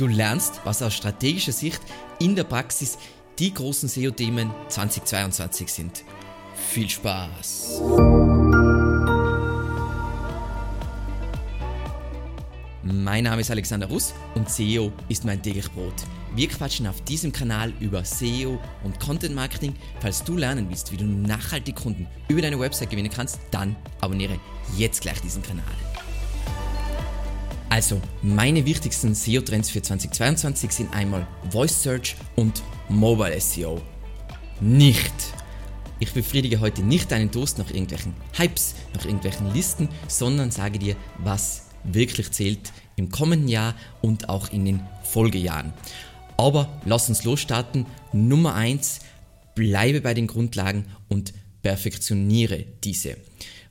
Du 0.00 0.06
lernst, 0.06 0.62
was 0.64 0.80
aus 0.80 0.94
strategischer 0.94 1.52
Sicht 1.52 1.82
in 2.20 2.34
der 2.34 2.44
Praxis 2.44 2.96
die 3.38 3.52
großen 3.52 3.86
SEO-Themen 3.86 4.50
2022 4.68 5.70
sind. 5.70 6.04
Viel 6.54 6.88
Spaß! 6.88 7.82
Mein 12.82 13.24
Name 13.24 13.42
ist 13.42 13.50
Alexander 13.50 13.88
Russ 13.88 14.14
und 14.34 14.48
SEO 14.48 14.90
ist 15.10 15.26
mein 15.26 15.42
täglich 15.42 15.70
Brot. 15.70 15.92
Wir 16.34 16.48
quatschen 16.48 16.86
auf 16.86 17.02
diesem 17.02 17.30
Kanal 17.30 17.70
über 17.78 18.02
SEO 18.02 18.58
und 18.84 18.98
Content 19.00 19.34
Marketing. 19.34 19.74
Falls 20.00 20.24
du 20.24 20.34
lernen 20.34 20.70
willst, 20.70 20.92
wie 20.92 20.96
du 20.96 21.04
nachhaltig 21.04 21.76
Kunden 21.76 22.06
über 22.28 22.40
deine 22.40 22.58
Website 22.58 22.88
gewinnen 22.88 23.10
kannst, 23.14 23.38
dann 23.50 23.76
abonniere 24.00 24.40
jetzt 24.78 25.02
gleich 25.02 25.20
diesen 25.20 25.42
Kanal. 25.42 25.89
Also, 27.70 28.02
meine 28.20 28.66
wichtigsten 28.66 29.14
SEO-Trends 29.14 29.70
für 29.70 29.80
2022 29.80 30.72
sind 30.72 30.92
einmal 30.92 31.24
Voice 31.50 31.80
Search 31.84 32.16
und 32.34 32.64
Mobile 32.88 33.40
SEO. 33.40 33.80
Nicht! 34.60 35.14
Ich 36.00 36.12
befriedige 36.12 36.58
heute 36.58 36.82
nicht 36.82 37.12
deinen 37.12 37.30
Durst 37.30 37.58
nach 37.58 37.70
irgendwelchen 37.70 38.12
Hypes, 38.36 38.74
nach 38.92 39.04
irgendwelchen 39.04 39.54
Listen, 39.54 39.88
sondern 40.08 40.50
sage 40.50 40.80
dir, 40.80 40.96
was 41.18 41.66
wirklich 41.84 42.32
zählt 42.32 42.72
im 42.96 43.08
kommenden 43.08 43.46
Jahr 43.46 43.76
und 44.02 44.28
auch 44.28 44.52
in 44.52 44.64
den 44.64 44.82
Folgejahren. 45.04 45.72
Aber 46.36 46.80
lass 46.84 47.08
uns 47.08 47.22
losstarten. 47.22 47.86
Nummer 48.12 48.56
eins: 48.56 48.98
bleibe 49.54 50.00
bei 50.00 50.14
den 50.14 50.26
Grundlagen 50.26 50.86
und 51.08 51.32
perfektioniere 51.62 52.64
diese. 52.82 53.16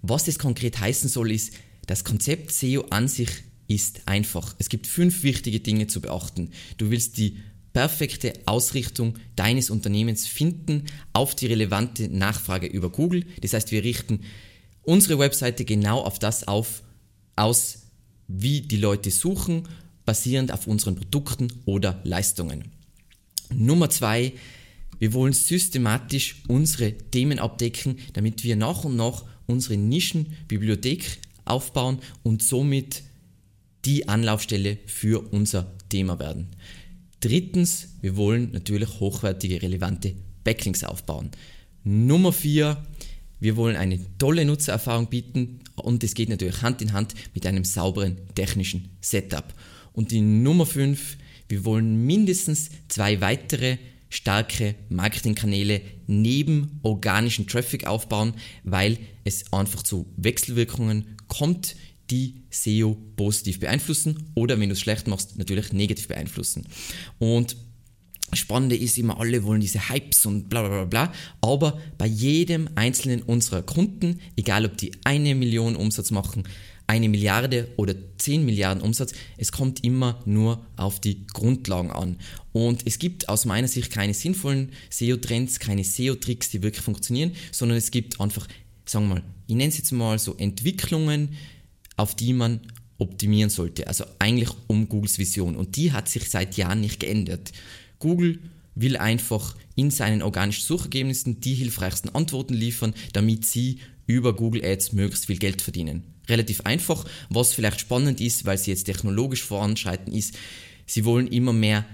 Was 0.02 0.24
das 0.24 0.40
konkret 0.40 0.80
heißen 0.80 1.10
soll, 1.10 1.32
ist, 1.32 1.54
das 1.86 2.06
Konzept 2.06 2.52
SEO 2.52 2.86
an 2.92 3.10
sich 3.10 3.49
ist 3.70 4.02
einfach. 4.08 4.56
Es 4.58 4.68
gibt 4.68 4.88
fünf 4.88 5.24
wichtige 5.24 5.62
Dinge 5.62 5.88
zu 5.88 6.02
beachten. 6.02 6.50
Du 6.78 6.90
willst 6.90 7.18
die 7.18 7.38
perfekte 7.72 8.34
Ausrichtung 8.46 9.16
deines 9.36 9.70
Unternehmens 9.70 10.28
finden 10.28 10.86
auf 11.14 11.36
die 11.36 11.46
relevante 11.46 12.10
Nachfrage 12.10 12.68
über 12.68 12.90
Google. 12.90 13.26
Das 13.42 13.54
heißt, 13.54 13.72
wir 13.72 13.84
richten 13.84 14.22
unsere 14.82 15.20
Webseite 15.20 15.66
genau 15.66 16.02
auf 16.02 16.18
das 16.20 16.48
auf, 16.48 16.82
aus, 17.36 17.84
wie 18.28 18.62
die 18.62 18.78
Leute 18.78 19.12
suchen, 19.12 19.68
basierend 20.04 20.52
auf 20.52 20.66
unseren 20.66 20.96
Produkten 20.96 21.54
oder 21.66 22.02
Leistungen. 22.04 22.72
Nummer 23.54 23.90
zwei, 23.92 24.34
wir 24.98 25.14
wollen 25.14 25.34
systematisch 25.34 26.42
unsere 26.48 26.94
Themen 26.94 27.38
abdecken, 27.38 28.00
damit 28.14 28.44
wir 28.44 28.56
nach 28.56 28.84
und 28.84 28.96
nach 28.96 29.26
unsere 29.46 29.78
Nischenbibliothek 29.78 31.20
aufbauen 31.46 32.00
und 32.24 32.44
somit 32.44 33.04
die 33.90 34.08
Anlaufstelle 34.08 34.78
für 34.86 35.20
unser 35.34 35.76
Thema 35.90 36.20
werden. 36.20 36.50
Drittens, 37.22 37.96
wir 38.02 38.16
wollen 38.18 38.52
natürlich 38.52 39.00
hochwertige, 39.00 39.64
relevante 39.64 40.14
Backlinks 40.44 40.84
aufbauen. 40.84 41.32
Nummer 41.84 42.32
vier, 42.32 42.86
wir 43.40 43.56
wollen 43.56 43.76
eine 43.76 44.00
tolle 44.20 44.46
Nutzererfahrung 44.46 45.08
bieten 45.08 45.62
und 45.76 46.04
es 46.04 46.14
geht 46.14 46.30
natürlich 46.30 46.62
Hand 46.62 46.84
in 46.84 46.94
Hand 46.94 47.16
mit 47.34 47.48
einem 47.48 47.66
sauberen 47.66 48.18
technischen 48.36 48.90
Setup. 49.02 49.56
Und 49.92 50.12
die 50.12 50.22
Nummer 50.22 50.68
fünf, 50.68 51.18
wir 51.48 51.66
wollen 51.66 52.06
mindestens 52.06 52.70
zwei 52.90 53.22
weitere 53.22 53.80
starke 54.10 54.76
Marketingkanäle 54.90 55.82
neben 56.06 56.80
organischen 56.84 57.48
Traffic 57.48 57.88
aufbauen, 57.88 58.36
weil 58.64 59.00
es 59.24 59.52
einfach 59.52 59.82
zu 59.82 60.06
Wechselwirkungen 60.16 61.18
kommt 61.28 61.76
die 62.12 62.42
SEO 62.50 62.98
positiv 63.16 63.60
beeinflussen 63.60 64.32
oder 64.36 64.60
wenn 64.60 64.70
du 64.70 64.74
es 64.74 64.80
schlecht 64.80 65.08
machst, 65.08 65.38
natürlich 65.38 65.74
negativ 65.74 66.08
beeinflussen. 66.08 66.66
Und 67.20 67.56
Spannende 68.34 68.76
ist 68.76 68.98
immer, 68.98 69.20
alle 69.20 69.44
wollen 69.44 69.62
diese 69.62 69.90
Hypes 69.90 70.26
und 70.26 70.50
bla 70.50 70.62
bla 70.62 70.70
bla 70.70 70.86
bla, 70.86 71.14
aber 71.42 71.80
bei 71.98 72.06
jedem 72.06 72.70
einzelnen 72.76 73.24
unserer 73.24 73.64
Kunden, 73.64 74.20
egal 74.36 74.66
ob 74.66 74.78
die 74.78 74.92
eine 75.04 75.34
Million 75.34 75.76
Umsatz 75.76 76.12
machen, 76.12 76.44
eine 76.86 77.08
Milliarde 77.08 77.68
oder 77.76 77.94
10 78.18 78.46
Milliarden 78.46 78.82
Umsatz, 78.82 79.14
es 79.38 79.52
kommt 79.52 79.84
immer 79.84 80.20
nur 80.26 80.66
auf 80.76 81.00
die 81.00 81.28
Grundlagen 81.28 81.92
an. 81.92 82.18
Und 82.52 82.82
es 82.88 82.98
gibt 82.98 83.30
aus 83.30 83.46
meiner 83.46 83.68
Sicht 83.68 83.92
keine 83.92 84.16
sinnvollen 84.16 84.72
SEO-Trends, 84.90 85.60
keine 85.60 85.84
SEO-Tricks, 85.84 86.50
die 86.50 86.64
wirklich 86.64 86.84
funktionieren, 86.84 87.34
sondern 87.52 87.78
es 87.78 87.92
gibt 87.92 88.20
einfach, 88.20 88.48
sagen 88.86 89.08
wir 89.08 89.16
mal, 89.16 89.24
ich 89.46 89.56
nenne 89.56 89.70
es 89.70 89.78
jetzt 89.78 89.92
mal 89.92 90.18
so 90.18 90.36
Entwicklungen, 90.36 91.30
auf 92.00 92.16
die 92.16 92.32
man 92.32 92.62
optimieren 92.98 93.50
sollte. 93.50 93.88
Also 93.88 94.06
eigentlich 94.20 94.50
um 94.68 94.88
Googles 94.88 95.20
Vision. 95.20 95.56
Und 95.56 95.76
die 95.76 95.92
hat 95.92 96.08
sich 96.08 96.30
seit 96.30 96.56
Jahren 96.56 96.82
nicht 96.82 97.00
geändert. 97.00 97.52
Google 98.00 98.40
will 98.74 98.96
einfach 98.96 99.58
in 99.76 99.92
seinen 99.92 100.22
organischen 100.22 100.66
Suchergebnissen 100.66 101.42
die 101.42 101.54
hilfreichsten 101.54 102.16
Antworten 102.16 102.54
liefern, 102.54 102.94
damit 103.12 103.46
sie 103.46 103.80
über 104.06 104.34
Google 104.34 104.64
Ads 104.64 104.94
möglichst 104.94 105.26
viel 105.26 105.38
Geld 105.38 105.62
verdienen. 105.62 106.04
Relativ 106.30 106.62
einfach, 106.62 107.06
was 107.30 107.54
vielleicht 107.54 107.82
spannend 107.82 108.22
ist, 108.22 108.46
weil 108.46 108.58
sie 108.58 108.72
jetzt 108.72 108.86
technologisch 108.86 109.44
voranschreiten, 109.44 110.14
ist, 110.14 110.38
sie 110.86 111.04
wollen 111.04 111.28
immer 111.28 111.54
mehr 111.54 111.86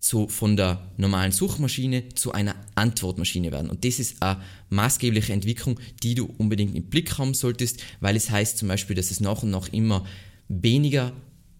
so 0.00 0.28
von 0.28 0.56
der 0.56 0.90
normalen 0.96 1.30
Suchmaschine 1.30 2.08
zu 2.14 2.32
einer 2.32 2.56
Antwortmaschine 2.74 3.52
werden. 3.52 3.70
Und 3.70 3.84
das 3.84 3.98
ist 3.98 4.22
eine 4.22 4.40
maßgebliche 4.70 5.34
Entwicklung, 5.34 5.78
die 6.02 6.14
du 6.14 6.24
unbedingt 6.38 6.74
im 6.74 6.84
Blick 6.84 7.18
haben 7.18 7.34
solltest, 7.34 7.80
weil 8.00 8.16
es 8.16 8.30
heißt 8.30 8.56
zum 8.56 8.68
Beispiel, 8.68 8.96
dass 8.96 9.10
es 9.10 9.20
nach 9.20 9.42
und 9.42 9.50
nach 9.50 9.68
immer 9.68 10.06
weniger 10.48 11.12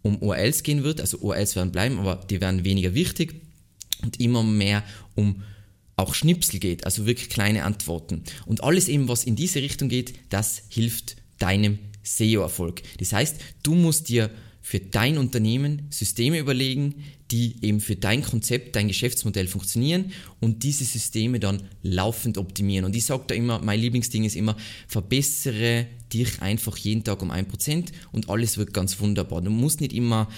um 0.03 0.17
URLs 0.23 0.63
gehen 0.63 0.83
wird. 0.83 1.03
Also 1.03 1.19
URLs 1.19 1.55
werden 1.55 1.71
bleiben, 1.71 1.99
aber 1.99 2.17
die 2.29 2.41
werden 2.41 2.65
weniger 2.65 2.95
wichtig 2.95 3.35
und 4.03 4.19
immer 4.19 4.43
mehr 4.43 4.83
um 5.15 5.43
auch 5.97 6.15
Schnipsel 6.15 6.61
geht, 6.61 6.87
also 6.87 7.05
wirklich 7.05 7.29
kleine 7.29 7.65
Antworten. 7.65 8.23
Und 8.47 8.65
alles 8.65 8.89
eben, 8.89 9.09
was 9.09 9.25
in 9.25 9.37
diese 9.37 9.61
Richtung 9.61 9.91
geht, 9.91 10.15
das 10.31 10.63
hilft 10.71 11.17
deinem 11.39 11.79
SEO-Erfolg. 12.03 12.83
Das 12.99 13.13
heißt, 13.13 13.37
du 13.63 13.75
musst 13.75 14.09
dir 14.09 14.31
für 14.63 14.81
dein 14.81 15.19
Unternehmen 15.19 15.87
Systeme 15.91 16.39
überlegen, 16.39 16.95
die 17.31 17.57
eben 17.63 17.81
für 17.81 17.97
dein 17.97 18.23
Konzept, 18.23 18.77
dein 18.77 18.89
Geschäftsmodell 18.89 19.47
funktionieren 19.47 20.13
und 20.41 20.63
diese 20.63 20.85
Systeme 20.85 21.39
dann 21.41 21.63
laufend 21.83 22.39
optimieren. 22.39 22.85
Und 22.85 22.97
ich 22.97 23.05
sage 23.05 23.25
da 23.29 23.35
immer, 23.35 23.61
mein 23.61 23.81
Lieblingsding 23.81 24.25
ist 24.25 24.37
immer, 24.37 24.57
verbessere 24.89 25.87
dich 26.13 26.43
einfach 26.43 26.77
jeden 26.77 27.05
Tag 27.05 27.23
um 27.23 27.31
ein 27.31 27.47
Prozent 27.47 27.93
und 28.13 28.29
alles 28.29 28.59
wird 28.59 28.75
ganz 28.75 28.99
wunderbar. 29.01 29.41
Du 29.43 29.51
musst 29.51 29.81
nicht 29.81 29.93
immer 29.93 30.29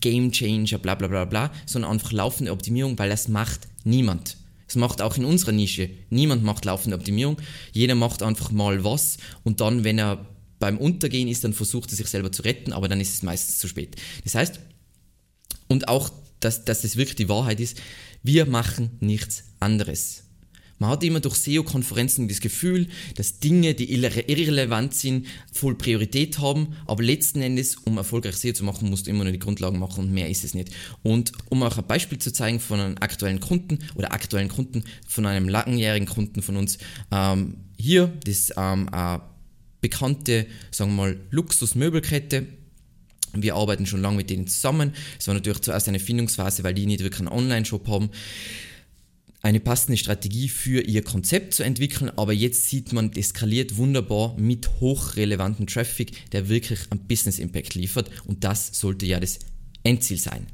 Game 0.00 0.30
Changer, 0.30 0.78
bla 0.78 0.94
bla 0.94 1.08
bla 1.08 1.24
bla, 1.24 1.52
sondern 1.66 1.90
einfach 1.90 2.12
laufende 2.12 2.52
Optimierung, 2.52 2.98
weil 2.98 3.10
das 3.10 3.28
macht 3.28 3.66
niemand. 3.84 4.36
Das 4.66 4.76
macht 4.76 5.00
auch 5.00 5.16
in 5.16 5.24
unserer 5.24 5.52
Nische. 5.52 5.90
Niemand 6.10 6.42
macht 6.42 6.64
laufende 6.64 6.96
Optimierung. 6.96 7.36
Jeder 7.72 7.94
macht 7.94 8.22
einfach 8.22 8.50
mal 8.50 8.84
was 8.84 9.18
und 9.44 9.60
dann, 9.60 9.84
wenn 9.84 9.98
er 9.98 10.26
beim 10.58 10.78
Untergehen 10.78 11.28
ist, 11.28 11.44
dann 11.44 11.52
versucht 11.52 11.92
er 11.92 11.96
sich 11.96 12.06
selber 12.06 12.32
zu 12.32 12.42
retten, 12.42 12.72
aber 12.72 12.88
dann 12.88 13.00
ist 13.00 13.14
es 13.14 13.22
meistens 13.22 13.58
zu 13.58 13.68
spät. 13.68 13.96
Das 14.24 14.34
heißt, 14.34 14.60
und 15.68 15.88
auch, 15.88 16.10
dass, 16.40 16.64
dass 16.64 16.82
das 16.82 16.96
wirklich 16.96 17.16
die 17.16 17.28
Wahrheit 17.28 17.60
ist, 17.60 17.80
wir 18.22 18.46
machen 18.46 18.90
nichts 19.00 19.44
anderes. 19.60 20.22
Man 20.78 20.90
hat 20.90 21.02
immer 21.04 21.20
durch 21.20 21.36
SEO-Konferenzen 21.36 22.28
das 22.28 22.40
Gefühl, 22.40 22.88
dass 23.14 23.38
Dinge, 23.38 23.74
die 23.74 23.90
irrelevant 23.90 24.92
sind, 24.92 25.26
voll 25.50 25.74
Priorität 25.74 26.38
haben, 26.38 26.76
aber 26.86 27.02
letzten 27.02 27.40
Endes, 27.40 27.76
um 27.76 27.96
erfolgreich 27.96 28.36
SEO 28.36 28.52
zu 28.52 28.64
machen, 28.64 28.90
musst 28.90 29.06
du 29.06 29.10
immer 29.10 29.24
nur 29.24 29.32
die 29.32 29.38
Grundlagen 29.38 29.78
machen 29.78 30.04
und 30.04 30.12
mehr 30.12 30.28
ist 30.28 30.44
es 30.44 30.52
nicht. 30.52 30.70
Und 31.02 31.32
um 31.48 31.62
auch 31.62 31.78
ein 31.78 31.86
Beispiel 31.86 32.18
zu 32.18 32.30
zeigen 32.30 32.60
von 32.60 32.80
einem 32.80 32.96
aktuellen 33.00 33.40
Kunden 33.40 33.78
oder 33.94 34.12
aktuellen 34.12 34.48
Kunden, 34.48 34.84
von 35.08 35.24
einem 35.24 35.48
langjährigen 35.48 36.08
Kunden 36.08 36.42
von 36.42 36.56
uns, 36.56 36.76
ähm, 37.10 37.56
hier, 37.78 38.12
das 38.24 38.52
ähm, 38.56 38.90
äh, 38.92 39.18
bekannte, 39.80 40.46
sagen 40.70 40.92
wir 40.92 40.96
mal, 40.96 41.20
Luxusmöbelkette. 41.30 42.46
Wir 43.34 43.54
arbeiten 43.54 43.86
schon 43.86 44.00
lange 44.00 44.18
mit 44.18 44.30
denen 44.30 44.46
zusammen. 44.46 44.92
Es 45.18 45.26
war 45.26 45.34
natürlich 45.34 45.60
zuerst 45.60 45.88
eine 45.88 46.00
Findungsphase, 46.00 46.64
weil 46.64 46.74
die 46.74 46.86
nicht 46.86 47.02
wirklich 47.02 47.20
einen 47.20 47.36
Online-Shop 47.36 47.86
haben 47.88 48.10
eine 49.46 49.60
passende 49.60 49.96
Strategie 49.96 50.48
für 50.48 50.80
ihr 50.80 51.02
Konzept 51.02 51.54
zu 51.54 51.62
entwickeln, 51.62 52.10
aber 52.16 52.32
jetzt 52.32 52.68
sieht 52.68 52.92
man, 52.92 53.12
es 53.16 53.28
skaliert 53.28 53.76
wunderbar 53.76 54.36
mit 54.36 54.80
hochrelevantem 54.80 55.68
Traffic, 55.68 56.30
der 56.32 56.48
wirklich 56.48 56.80
einen 56.90 57.06
Business 57.06 57.38
Impact 57.38 57.74
liefert 57.74 58.10
und 58.24 58.42
das 58.42 58.70
sollte 58.72 59.06
ja 59.06 59.20
das 59.20 59.38
Endziel 59.84 60.18
sein. 60.18 60.48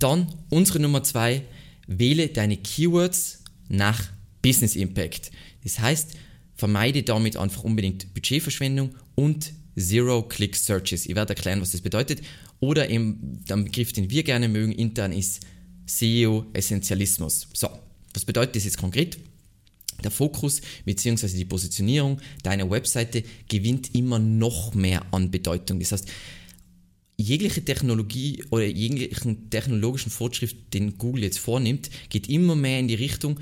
Dann 0.00 0.26
unsere 0.50 0.80
Nummer 0.80 1.04
zwei, 1.04 1.42
wähle 1.86 2.26
deine 2.26 2.56
Keywords 2.56 3.44
nach 3.68 4.08
Business 4.42 4.74
Impact. 4.74 5.30
Das 5.62 5.78
heißt, 5.78 6.16
Vermeide 6.56 7.02
damit 7.02 7.36
einfach 7.36 7.64
unbedingt 7.64 8.12
Budgetverschwendung 8.14 8.94
und 9.14 9.52
Zero-Click-Searches. 9.78 11.06
Ich 11.06 11.14
werde 11.14 11.34
erklären, 11.34 11.60
was 11.60 11.72
das 11.72 11.82
bedeutet. 11.82 12.22
Oder 12.60 12.88
eben 12.88 13.44
der 13.48 13.56
Begriff, 13.58 13.92
den 13.92 14.10
wir 14.10 14.22
gerne 14.22 14.48
mögen 14.48 14.72
intern, 14.72 15.12
ist 15.12 15.40
SEO-Essentialismus. 15.86 17.48
So, 17.52 17.68
was 18.14 18.24
bedeutet 18.24 18.56
das 18.56 18.64
jetzt 18.64 18.78
konkret? 18.78 19.18
Der 20.02 20.10
Fokus 20.10 20.60
bzw. 20.84 21.28
die 21.28 21.44
Positionierung 21.44 22.20
deiner 22.42 22.70
Webseite 22.70 23.22
gewinnt 23.48 23.94
immer 23.94 24.18
noch 24.18 24.74
mehr 24.74 25.02
an 25.12 25.30
Bedeutung. 25.30 25.78
Das 25.80 25.92
heißt, 25.92 26.08
jegliche 27.18 27.64
Technologie 27.64 28.44
oder 28.50 28.64
jeglichen 28.66 29.48
technologischen 29.50 30.10
Fortschritt, 30.10 30.74
den 30.74 30.98
Google 30.98 31.24
jetzt 31.24 31.38
vornimmt, 31.38 31.90
geht 32.10 32.28
immer 32.28 32.54
mehr 32.56 32.78
in 32.78 32.88
die 32.88 32.94
Richtung, 32.94 33.40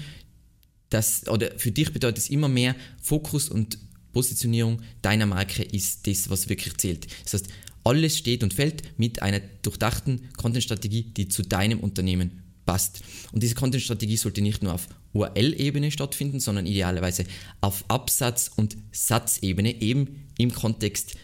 dass, 0.91 1.27
oder 1.29 1.59
für 1.59 1.73
dich 1.73 1.93
bedeutet 1.93 2.19
es 2.19 2.31
immer 2.31 2.49
mehr 2.49 2.77
Fokus 3.01 3.49
und 3.49 3.79
Positionierung 4.13 4.81
deiner 5.03 5.27
Marke 5.27 5.63
ist 5.63 6.07
das, 6.07 6.31
was 6.31 6.49
wirklich 6.49 6.77
zählt. 6.77 7.07
Das 7.25 7.35
heißt, 7.35 7.49
alles 7.83 8.17
steht 8.17 8.43
und 8.43 8.55
fällt 8.55 8.99
mit 8.99 9.21
einer 9.21 9.41
durchdachten 9.63 10.29
Content-Strategie, 10.37 11.03
die 11.03 11.29
zu 11.29 11.43
deinem 11.43 11.81
Unternehmen 11.81 12.43
passt. 12.65 13.03
Und 13.33 13.43
diese 13.43 13.55
Content-Strategie 13.55 14.17
sollte 14.17 14.41
nicht 14.41 14.63
nur 14.63 14.73
auf 14.73 14.89
URL-Ebene 15.13 15.91
stattfinden, 15.91 16.41
sondern 16.41 16.67
idealerweise 16.67 17.25
auf 17.61 17.85
Absatz- 17.89 18.51
und 18.57 18.77
Satzebene, 18.93 19.83
eben 19.83 20.29
im 20.39 20.53
Kontext 20.53 21.17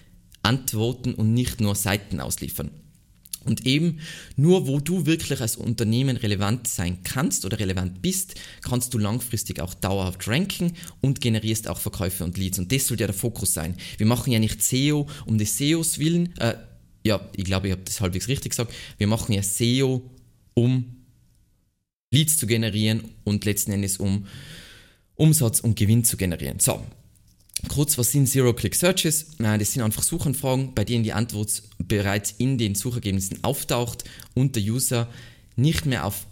antworten 0.42 1.14
und 1.14 1.32
nicht 1.32 1.60
nur 1.60 1.74
Seiten 1.74 2.20
ausliefern. 2.20 2.70
Und 3.44 3.66
eben 3.66 4.00
nur 4.36 4.66
wo 4.66 4.80
du 4.80 5.06
wirklich 5.06 5.40
als 5.40 5.56
Unternehmen 5.56 6.16
relevant 6.16 6.68
sein 6.68 6.98
kannst 7.02 7.44
oder 7.44 7.58
relevant 7.58 8.02
bist, 8.02 8.34
kannst 8.62 8.92
du 8.92 8.98
langfristig 8.98 9.60
auch 9.60 9.74
dauerhaft 9.74 10.28
ranken 10.28 10.74
und 11.00 11.20
generierst 11.20 11.68
auch 11.68 11.78
Verkäufe 11.78 12.24
und 12.24 12.36
Leads. 12.36 12.58
Und 12.58 12.70
das 12.70 12.86
soll 12.86 13.00
ja 13.00 13.06
der 13.06 13.14
Fokus 13.14 13.54
sein. 13.54 13.76
Wir 13.96 14.06
machen 14.06 14.32
ja 14.32 14.38
nicht 14.38 14.62
SEO 14.62 15.06
um 15.24 15.38
des 15.38 15.56
SEOs 15.56 15.98
willen. 15.98 16.36
Äh, 16.38 16.54
ja, 17.04 17.20
ich 17.34 17.44
glaube, 17.44 17.68
ich 17.68 17.72
habe 17.72 17.82
das 17.84 18.00
halbwegs 18.00 18.28
richtig 18.28 18.50
gesagt. 18.50 18.74
Wir 18.98 19.06
machen 19.06 19.32
ja 19.32 19.42
SEO, 19.42 20.02
um 20.54 20.96
Leads 22.10 22.36
zu 22.36 22.46
generieren 22.46 23.04
und 23.24 23.44
letzten 23.44 23.72
Endes 23.72 23.96
um 23.96 24.26
Umsatz 25.14 25.60
und 25.60 25.76
Gewinn 25.76 26.04
zu 26.04 26.16
generieren. 26.16 26.58
So, 26.60 26.84
Kurz, 27.68 27.98
was 27.98 28.12
sind 28.12 28.26
Zero-Click-Searches? 28.26 29.36
Das 29.38 29.72
sind 29.72 29.82
einfach 29.82 30.02
Suchanfragen, 30.02 30.74
bei 30.74 30.84
denen 30.84 31.04
die 31.04 31.12
Antwort 31.12 31.62
bereits 31.78 32.34
in 32.38 32.58
den 32.58 32.74
Suchergebnissen 32.74 33.44
auftaucht 33.44 34.04
und 34.34 34.56
der 34.56 34.62
User 34.62 35.08
nicht 35.56 35.86
mehr 35.86 36.04
auf, 36.04 36.26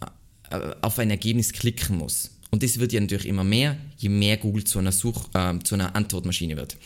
äh, 0.51 0.59
auf 0.81 0.99
ein 0.99 1.11
Ergebnis 1.11 1.53
klicken 1.53 1.99
muss. 1.99 2.31
Und 2.51 2.63
das 2.63 2.79
wird 2.79 2.93
ja 2.93 3.01
natürlich 3.01 3.27
immer 3.27 3.45
mehr, 3.45 3.77
je 3.99 4.09
mehr 4.09 4.37
Google 4.39 4.65
zu 4.65 4.79
einer, 4.79 4.93
Such, 4.93 5.29
äh, 5.35 5.59
zu 5.61 5.75
einer 5.75 5.95
Antwortmaschine 5.95 6.57
wird. 6.57 6.77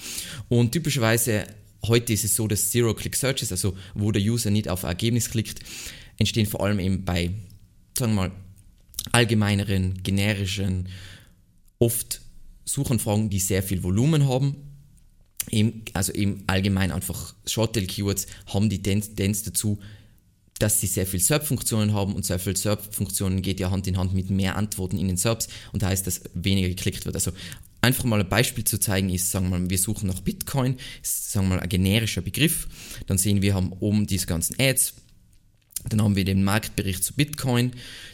Und 0.48 0.72
typischerweise 0.72 1.46
heute 1.86 2.12
ist 2.12 2.24
es 2.24 2.34
so, 2.34 2.48
dass 2.48 2.70
Zero-Click-Searches, 2.70 3.52
also 3.52 3.76
wo 3.94 4.10
der 4.10 4.22
User 4.22 4.50
nicht 4.50 4.68
auf 4.68 4.84
ein 4.84 4.90
Ergebnis 4.90 5.30
klickt, 5.30 5.60
entstehen 6.18 6.46
vor 6.46 6.62
allem 6.64 6.80
eben 6.80 7.04
bei, 7.04 7.30
sagen 7.96 8.14
wir 8.14 8.28
mal, 8.28 8.32
allgemeineren, 9.12 10.02
generischen, 10.02 10.88
oft 11.78 12.20
Suchanfragen, 12.64 13.31
die 13.31 13.41
sehr 13.41 13.62
viel 13.62 13.82
Volumen 13.82 14.26
haben. 14.26 14.56
Eben, 15.50 15.82
also 15.93 16.12
eben 16.12 16.44
allgemein 16.47 16.93
einfach 16.93 17.35
Shorttail-Keywords 17.47 18.26
haben 18.47 18.70
die 18.70 18.82
Tendenz 18.82 19.43
dazu, 19.43 19.79
dass 20.59 20.81
sie 20.81 20.87
sehr 20.87 21.06
viel 21.06 21.19
SERP-Funktionen 21.19 21.93
haben 21.93 22.14
und 22.14 22.25
sehr 22.25 22.38
viel 22.38 22.56
SERP-Funktionen 22.56 23.43
geht 23.43 23.59
ja 23.59 23.70
Hand 23.70 23.88
in 23.88 23.99
Hand 23.99 24.14
mit 24.14 24.31
mehr 24.31 24.56
Antworten 24.56 24.99
in 24.99 25.09
den 25.09 25.17
SERPs 25.17 25.49
und 25.73 25.82
heißt, 25.82 26.06
dass 26.06 26.23
weniger 26.35 26.69
geklickt 26.69 27.05
wird. 27.05 27.17
Also 27.17 27.32
einfach 27.81 28.05
mal 28.05 28.20
ein 28.20 28.29
Beispiel 28.29 28.62
zu 28.62 28.79
zeigen 28.79 29.11
ist, 29.11 29.32
sagen 29.32 29.50
wir 29.50 29.59
mal, 29.59 29.69
wir 29.69 29.79
suchen 29.79 30.06
nach 30.06 30.20
Bitcoin, 30.20 30.76
ist, 31.03 31.32
sagen 31.32 31.49
wir 31.49 31.56
mal, 31.56 31.62
ein 31.62 31.69
generischer 31.69 32.23
Begriff. 32.23 32.69
Dann 33.09 33.19
sehen 33.19 33.43
wir, 33.43 33.55
haben 33.55 33.73
oben 33.81 34.06
diese 34.06 34.26
ganzen 34.26 34.55
Ads, 34.61 34.94
dann 35.88 36.00
haben 36.00 36.14
wir 36.14 36.25
den 36.25 36.44
Marktbericht 36.44 37.03
zu 37.03 37.14
Bitcoin, 37.14 37.73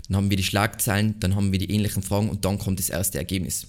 dann 0.09 0.17
haben 0.17 0.31
wir 0.31 0.39
die 0.39 0.43
Schlagzeilen, 0.43 1.21
dann 1.21 1.35
haben 1.37 1.53
wir 1.53 1.59
die 1.59 1.71
ähnlichen 1.71 2.03
Fragen 2.03 2.31
und 2.31 2.47
dann 2.47 2.59
kommt 2.59 2.79
das 2.79 2.89
erste 2.89 3.19
Ergebnis 3.19 3.67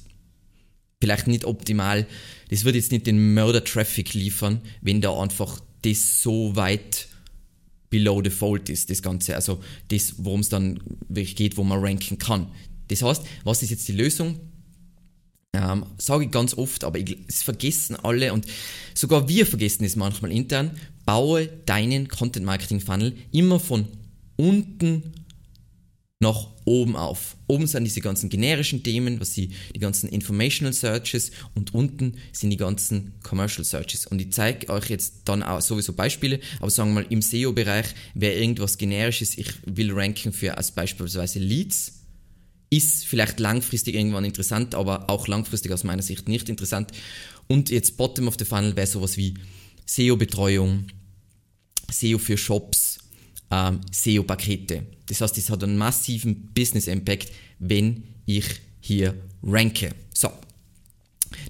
vielleicht 1.09 1.27
nicht 1.27 1.45
optimal. 1.45 2.05
Das 2.49 2.63
wird 2.63 2.75
jetzt 2.75 2.91
nicht 2.91 3.07
den 3.07 3.33
Mörder-Traffic 3.33 4.13
liefern, 4.13 4.61
wenn 4.81 5.01
da 5.01 5.19
einfach 5.19 5.59
das 5.81 6.21
so 6.21 6.55
weit 6.55 7.07
below 7.89 8.21
the 8.23 8.29
fold 8.29 8.69
ist, 8.69 8.91
das 8.91 9.01
Ganze. 9.01 9.35
Also 9.35 9.59
das, 9.87 10.15
worum 10.17 10.41
es 10.41 10.49
dann 10.49 10.79
wirklich 11.07 11.35
geht, 11.35 11.57
wo 11.57 11.63
man 11.63 11.79
ranken 11.79 12.19
kann. 12.19 12.47
Das 12.89 13.01
heißt, 13.01 13.23
was 13.43 13.63
ist 13.63 13.71
jetzt 13.71 13.87
die 13.87 13.93
Lösung? 13.93 14.39
Ähm, 15.53 15.85
sage 15.97 16.25
ich 16.25 16.31
ganz 16.31 16.53
oft, 16.53 16.83
aber 16.83 16.99
es 17.27 17.41
vergessen 17.41 17.95
alle 18.03 18.31
und 18.31 18.45
sogar 18.93 19.27
wir 19.27 19.47
vergessen 19.47 19.83
es 19.83 19.95
manchmal 19.95 20.31
intern. 20.31 20.71
Baue 21.05 21.47
deinen 21.65 22.07
Content 22.07 22.45
Marketing 22.45 22.81
Funnel 22.81 23.15
immer 23.31 23.59
von 23.59 23.87
unten 24.35 25.18
nach 26.21 26.49
oben 26.65 26.97
auf. 26.97 27.37
Oben 27.47 27.65
sind 27.65 27.85
diese 27.85 28.01
ganzen 28.01 28.29
generischen 28.29 28.83
Themen, 28.83 29.21
was 29.21 29.33
sie, 29.33 29.51
die 29.73 29.79
ganzen 29.79 30.09
Informational 30.09 30.73
Searches 30.73 31.31
und 31.55 31.73
unten 31.73 32.17
sind 32.33 32.49
die 32.49 32.57
ganzen 32.57 33.13
Commercial 33.23 33.63
Searches. 33.63 34.05
Und 34.05 34.21
ich 34.21 34.33
zeige 34.33 34.69
euch 34.69 34.89
jetzt 34.89 35.21
dann 35.25 35.41
auch 35.41 35.61
sowieso 35.61 35.93
Beispiele, 35.93 36.41
aber 36.59 36.69
sagen 36.69 36.89
wir 36.89 37.01
mal 37.01 37.07
im 37.09 37.21
SEO-Bereich 37.21 37.87
wäre 38.15 38.37
irgendwas 38.37 38.77
generisches, 38.77 39.37
ich 39.37 39.47
will 39.65 39.93
ranken 39.93 40.33
für 40.33 40.57
als 40.57 40.71
beispielsweise 40.71 41.39
Leads, 41.39 41.93
ist 42.69 43.05
vielleicht 43.05 43.39
langfristig 43.39 43.95
irgendwann 43.95 44.25
interessant, 44.25 44.75
aber 44.75 45.09
auch 45.09 45.27
langfristig 45.27 45.71
aus 45.71 45.85
meiner 45.85 46.03
Sicht 46.03 46.27
nicht 46.27 46.49
interessant. 46.49 46.91
Und 47.47 47.69
jetzt 47.69 47.95
Bottom 47.95 48.27
of 48.27 48.35
the 48.37 48.45
Funnel 48.45 48.75
wäre 48.75 48.87
sowas 48.87 49.15
wie 49.15 49.35
SEO-Betreuung, 49.85 50.87
SEO 51.89 52.19
für 52.19 52.37
Shops, 52.37 52.88
ähm, 53.51 53.81
SEO-Pakete. 53.91 54.83
Das 55.07 55.21
heißt, 55.21 55.37
es 55.37 55.49
hat 55.49 55.63
einen 55.63 55.77
massiven 55.77 56.49
Business-Impact, 56.53 57.31
wenn 57.59 58.03
ich 58.25 58.45
hier 58.79 59.15
ranke. 59.43 59.93
So. 60.13 60.31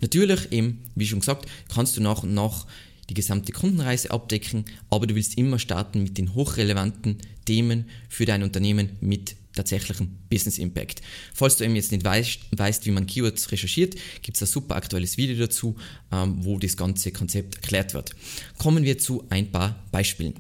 Natürlich, 0.02 0.52
eben, 0.52 0.80
wie 0.96 1.08
schon 1.08 1.20
gesagt, 1.20 1.48
kannst 1.74 1.98
du 1.98 2.02
nach 2.02 2.24
und 2.24 2.34
nach 2.34 2.66
die 3.10 3.14
gesamte 3.14 3.52
Kundenreise 3.52 4.12
abdecken, 4.12 4.66
aber 4.90 5.08
du 5.08 5.16
willst 5.16 5.38
immer 5.38 5.60
starten 5.60 6.04
mit 6.04 6.18
den 6.18 6.36
hochrelevanten 6.36 7.18
Themen 7.46 7.86
für 8.08 8.26
dein 8.26 8.44
Unternehmen 8.44 8.98
mit 9.02 9.36
tatsächlichem 9.54 10.10
Business 10.30 10.60
Impact. 10.60 11.02
Falls 11.34 11.58
du 11.58 11.64
eben 11.64 11.76
jetzt 11.76 11.92
nicht 11.92 12.04
weißt, 12.06 12.40
weißt 12.52 12.86
wie 12.86 12.92
man 12.92 13.08
Keywords 13.08 13.52
recherchiert, 13.52 13.96
gibt 14.22 14.38
es 14.38 14.44
ein 14.44 14.48
super 14.48 14.76
aktuelles 14.76 15.18
Video 15.18 15.38
dazu, 15.38 15.76
ähm, 16.12 16.38
wo 16.46 16.60
das 16.60 16.78
ganze 16.78 17.12
Konzept 17.12 17.56
erklärt 17.56 17.94
wird. 17.94 18.12
Kommen 18.58 18.84
wir 18.84 19.00
zu 19.00 19.26
ein 19.30 19.52
paar 19.52 19.84
Beispielen 19.92 20.36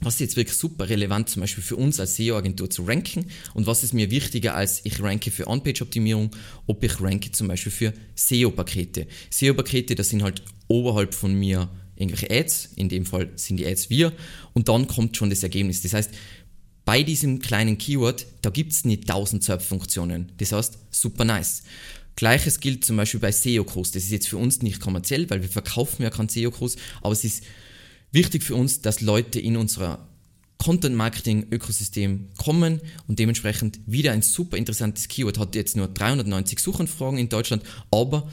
was 0.00 0.14
ist 0.14 0.20
jetzt 0.20 0.36
wirklich 0.36 0.56
super 0.56 0.88
relevant 0.88 1.28
zum 1.28 1.40
Beispiel 1.40 1.64
für 1.64 1.76
uns 1.76 1.98
als 1.98 2.16
SEO-Agentur 2.16 2.70
zu 2.70 2.84
ranken 2.84 3.26
und 3.54 3.66
was 3.66 3.82
ist 3.82 3.94
mir 3.94 4.10
wichtiger 4.10 4.54
als 4.54 4.80
ich 4.84 5.00
ranke 5.02 5.30
für 5.30 5.46
On-Page-Optimierung, 5.46 6.30
ob 6.66 6.82
ich 6.84 7.00
ranke 7.00 7.32
zum 7.32 7.48
Beispiel 7.48 7.72
für 7.72 7.92
SEO-Pakete. 8.14 9.06
SEO-Pakete, 9.30 9.94
das 9.94 10.10
sind 10.10 10.22
halt 10.22 10.42
oberhalb 10.68 11.14
von 11.14 11.34
mir 11.34 11.68
irgendwelche 11.96 12.30
Ads, 12.30 12.70
in 12.76 12.88
dem 12.88 13.06
Fall 13.06 13.30
sind 13.34 13.56
die 13.56 13.66
Ads 13.66 13.90
wir 13.90 14.12
und 14.52 14.68
dann 14.68 14.86
kommt 14.86 15.16
schon 15.16 15.30
das 15.30 15.42
Ergebnis. 15.42 15.82
Das 15.82 15.94
heißt, 15.94 16.10
bei 16.84 17.02
diesem 17.02 17.40
kleinen 17.40 17.76
Keyword, 17.76 18.26
da 18.40 18.50
gibt 18.50 18.72
es 18.72 18.84
nicht 18.84 19.10
1000 19.10 19.44
SERP-Funktionen. 19.44 20.32
Das 20.38 20.52
heißt, 20.52 20.78
super 20.90 21.24
nice. 21.24 21.64
Gleiches 22.16 22.60
gilt 22.60 22.84
zum 22.84 22.96
Beispiel 22.96 23.20
bei 23.20 23.30
SEO-Kurs. 23.30 23.92
Das 23.92 24.04
ist 24.04 24.10
jetzt 24.10 24.28
für 24.28 24.38
uns 24.38 24.62
nicht 24.62 24.80
kommerziell, 24.80 25.28
weil 25.28 25.42
wir 25.42 25.48
verkaufen 25.48 26.02
ja 26.02 26.10
keinen 26.10 26.28
SEO-Kurs, 26.28 26.76
aber 27.02 27.12
es 27.12 27.24
ist 27.24 27.44
wichtig 28.12 28.42
für 28.42 28.54
uns, 28.54 28.80
dass 28.80 29.00
Leute 29.00 29.40
in 29.40 29.56
unserer 29.56 30.08
Content-Marketing-Ökosystem 30.58 32.28
kommen 32.36 32.80
und 33.06 33.18
dementsprechend 33.18 33.78
wieder 33.86 34.12
ein 34.12 34.22
super 34.22 34.56
interessantes 34.56 35.08
Keyword. 35.08 35.38
Hat 35.38 35.54
jetzt 35.54 35.76
nur 35.76 35.88
390 35.88 36.58
Suchanfragen 36.58 37.18
in 37.18 37.28
Deutschland, 37.28 37.62
aber 37.90 38.30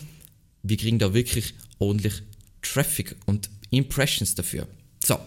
wir 0.64 0.78
kriegen 0.78 1.00
da 1.00 1.14
wirklich 1.14 1.54
ordentlich 1.78 2.24
Traffic 2.62 3.16
und 3.26 3.50
Impressions 3.70 4.34
dafür. 4.34 4.68
So, 5.04 5.20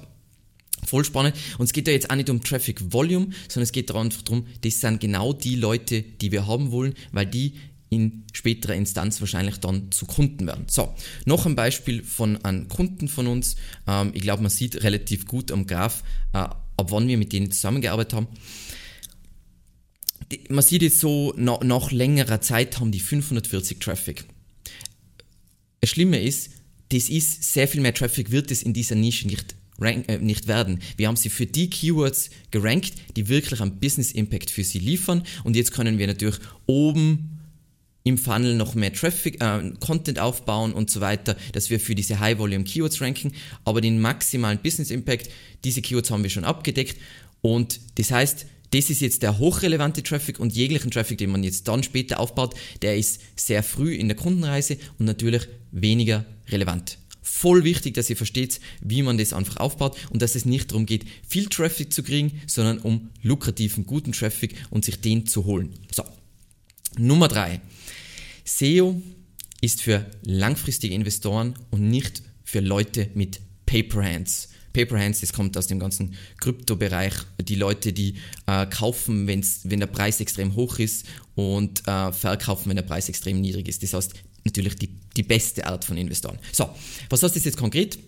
voll 0.85 1.05
spannend. 1.05 1.37
Und 1.59 1.67
es 1.67 1.73
geht 1.73 1.87
da 1.87 1.93
jetzt 1.93 2.11
auch 2.11 2.17
nicht 2.17 2.31
um 2.31 2.43
Traffic 2.43 2.93
Volume, 2.93 3.29
sondern 3.49 3.63
es 3.63 3.73
geht 3.73 3.95
einfach 3.95 4.23
darum, 4.23 4.47
das 4.63 4.81
sind 4.81 5.01
genau 5.01 5.33
die 5.33 5.55
Leute, 5.55 6.03
die 6.03 6.33
wir 6.33 6.47
haben 6.47 6.73
wollen, 6.73 6.95
weil 7.13 7.27
die 7.27 7.55
in 7.91 8.25
späterer 8.33 8.75
Instanz 8.75 9.21
wahrscheinlich 9.21 9.59
dann 9.59 9.91
zu 9.91 10.07
Kunden 10.07 10.47
werden. 10.47 10.67
So, 10.69 10.95
noch 11.25 11.47
ein 11.47 11.55
Beispiel 11.57 12.03
von 12.03 12.43
einem 12.45 12.69
Kunden 12.69 13.09
von 13.09 13.27
uns. 13.27 13.57
Ähm, 13.87 14.11
ich 14.15 14.23
glaube, 14.23 14.43
man 14.43 14.51
sieht 14.51 14.83
relativ 14.83 15.27
gut 15.27 15.51
am 15.53 15.67
Graph, 15.67 16.03
äh, 16.33 16.39
ab 16.39 16.91
wann 16.91 17.09
wir 17.09 17.19
mit 17.19 17.33
denen 17.33 17.51
zusammengearbeitet 17.51 18.15
haben. 18.15 18.29
Die, 20.31 20.41
man 20.51 20.63
sieht 20.63 20.83
jetzt 20.83 21.01
so, 21.01 21.33
na, 21.37 21.59
nach 21.63 21.91
längerer 21.91 22.41
Zeit 22.41 22.79
haben 22.79 22.93
die 22.93 23.01
540 23.01 23.79
Traffic. 23.79 24.25
Das 25.81 25.91
Schlimme 25.91 26.21
ist, 26.21 26.51
das 26.91 27.09
ist 27.09 27.53
sehr 27.53 27.69
viel 27.69 27.81
mehr 27.81 27.95
Traffic 27.95 28.31
wird 28.31 28.51
es 28.51 28.63
in 28.63 28.73
dieser 28.73 28.95
Nische 28.95 29.27
nicht 29.27 29.55
rank, 29.79 30.09
äh, 30.09 30.19
nicht 30.19 30.47
werden. 30.47 30.81
Wir 30.97 31.09
haben 31.09 31.17
sie 31.17 31.31
für 31.31 31.47
die 31.47 31.71
Keywords 31.71 32.31
gerankt, 32.51 32.95
die 33.17 33.29
wirklich 33.29 33.61
einen 33.61 33.79
Business 33.79 34.13
Impact 34.13 34.51
für 34.51 34.65
sie 34.65 34.79
liefern 34.79 35.23
und 35.45 35.57
jetzt 35.57 35.73
können 35.73 35.99
wir 35.99 36.07
natürlich 36.07 36.39
oben 36.67 37.38
im 38.05 38.19
Funnel 38.19 38.55
noch 38.55 38.75
mehr 38.75 38.93
Traffic, 38.93 39.43
äh, 39.43 39.73
Content 39.81 40.19
aufbauen 40.19 40.73
und 40.73 40.91
so 40.91 41.01
weiter, 41.01 41.37
dass 41.53 41.71
wir 41.71 41.79
für 41.81 41.95
diese 41.95 42.21
High 42.21 42.39
Volume 42.39 42.65
Keywords 42.65 43.01
ranken, 43.01 43.33
aber 43.65 43.81
den 43.81 44.01
maximalen 44.01 44.59
Business 44.59 44.91
Impact, 44.91 45.31
diese 45.65 45.83
Keywords 45.83 46.11
haben 46.11 46.23
wir 46.23 46.31
schon 46.31 46.45
abgedeckt 46.45 46.99
und 47.43 47.81
das 47.97 48.11
heißt, 48.11 48.47
das 48.71 48.91
ist 48.91 49.01
jetzt 49.01 49.23
der 49.23 49.39
hochrelevante 49.39 50.03
Traffic 50.03 50.39
und 50.41 50.55
jeglichen 50.55 50.91
Traffic, 50.91 51.19
den 51.19 51.31
man 51.31 51.43
jetzt 51.43 51.69
dann 51.69 51.83
später 51.83 52.21
aufbaut, 52.21 52.55
der 52.83 52.97
ist 52.97 53.21
sehr 53.35 53.63
früh 53.63 53.95
in 53.95 54.09
der 54.09 54.17
Kundenreise 54.17 54.77
und 54.99 55.07
natürlich 55.07 55.49
weniger 55.73 56.25
relevant. 56.49 56.99
voll 57.23 57.63
wichtig, 57.63 57.95
dass 57.95 58.11
ihr 58.11 58.17
versteht, 58.17 58.59
wie 58.81 59.03
man 59.03 59.17
das 59.19 59.33
einfach 59.33 59.59
aufbaut 59.59 59.97
und 60.11 60.23
dass 60.23 60.35
es 60.35 60.45
nicht 60.45 60.71
darum 60.71 60.87
geht, 60.87 61.05
viel 61.27 61.47
Traffic 61.47 61.93
zu 61.93 62.03
kriegen, 62.03 62.41
sondern 62.47 62.79
um 62.79 63.11
lukrativen, 63.23 63.87
guten 63.87 64.13
Traffic 64.13 64.55
und 64.71 64.85
sich 64.85 65.01
den 65.01 65.27
zu 65.27 65.45
holen. 65.45 65.75
So, 65.95 66.05
Nummer 66.99 67.29
drei. 67.29 67.61
SEO 68.45 69.01
ist 69.61 69.83
für 69.83 70.07
langfristige 70.23 70.95
Investoren 70.95 71.55
und 71.71 71.89
nicht 71.89 72.23
für 72.45 72.61
Leute 72.61 73.11
mit 73.15 73.41
Paper 73.67 74.03
Hands. 74.03 74.49
Paper 74.73 74.99
Hands, 74.99 75.19
das 75.19 75.33
kommt 75.33 75.57
aus 75.57 75.67
dem 75.67 75.79
ganzen 75.79 76.15
Kryptobereich. 76.41 77.15
Die 77.43 77.57
Leute, 77.57 77.93
die 77.93 78.15
äh, 78.47 78.67
kaufen, 78.67 79.27
wenn's, 79.27 79.61
wenn 79.65 79.81
der 79.81 79.87
Preis 79.87 80.21
extrem 80.21 80.55
hoch 80.55 80.79
ist 80.79 81.07
und 81.35 81.87
äh, 81.89 82.13
verkaufen, 82.13 82.69
wenn 82.69 82.77
der 82.77 82.85
Preis 82.85 83.09
extrem 83.09 83.41
niedrig 83.41 83.69
ist. 83.69 83.83
Das 83.83 83.95
heißt, 83.95 84.15
natürlich 84.45 84.77
die, 84.77 84.91
die 85.17 85.23
beste 85.23 85.67
Art 85.67 85.85
von 85.85 85.97
Investoren. 85.97 86.39
So, 86.53 86.69
was 87.11 87.23
heißt 87.23 87.37
das 87.37 87.45
jetzt 87.45 87.57
konkret? 87.57 87.99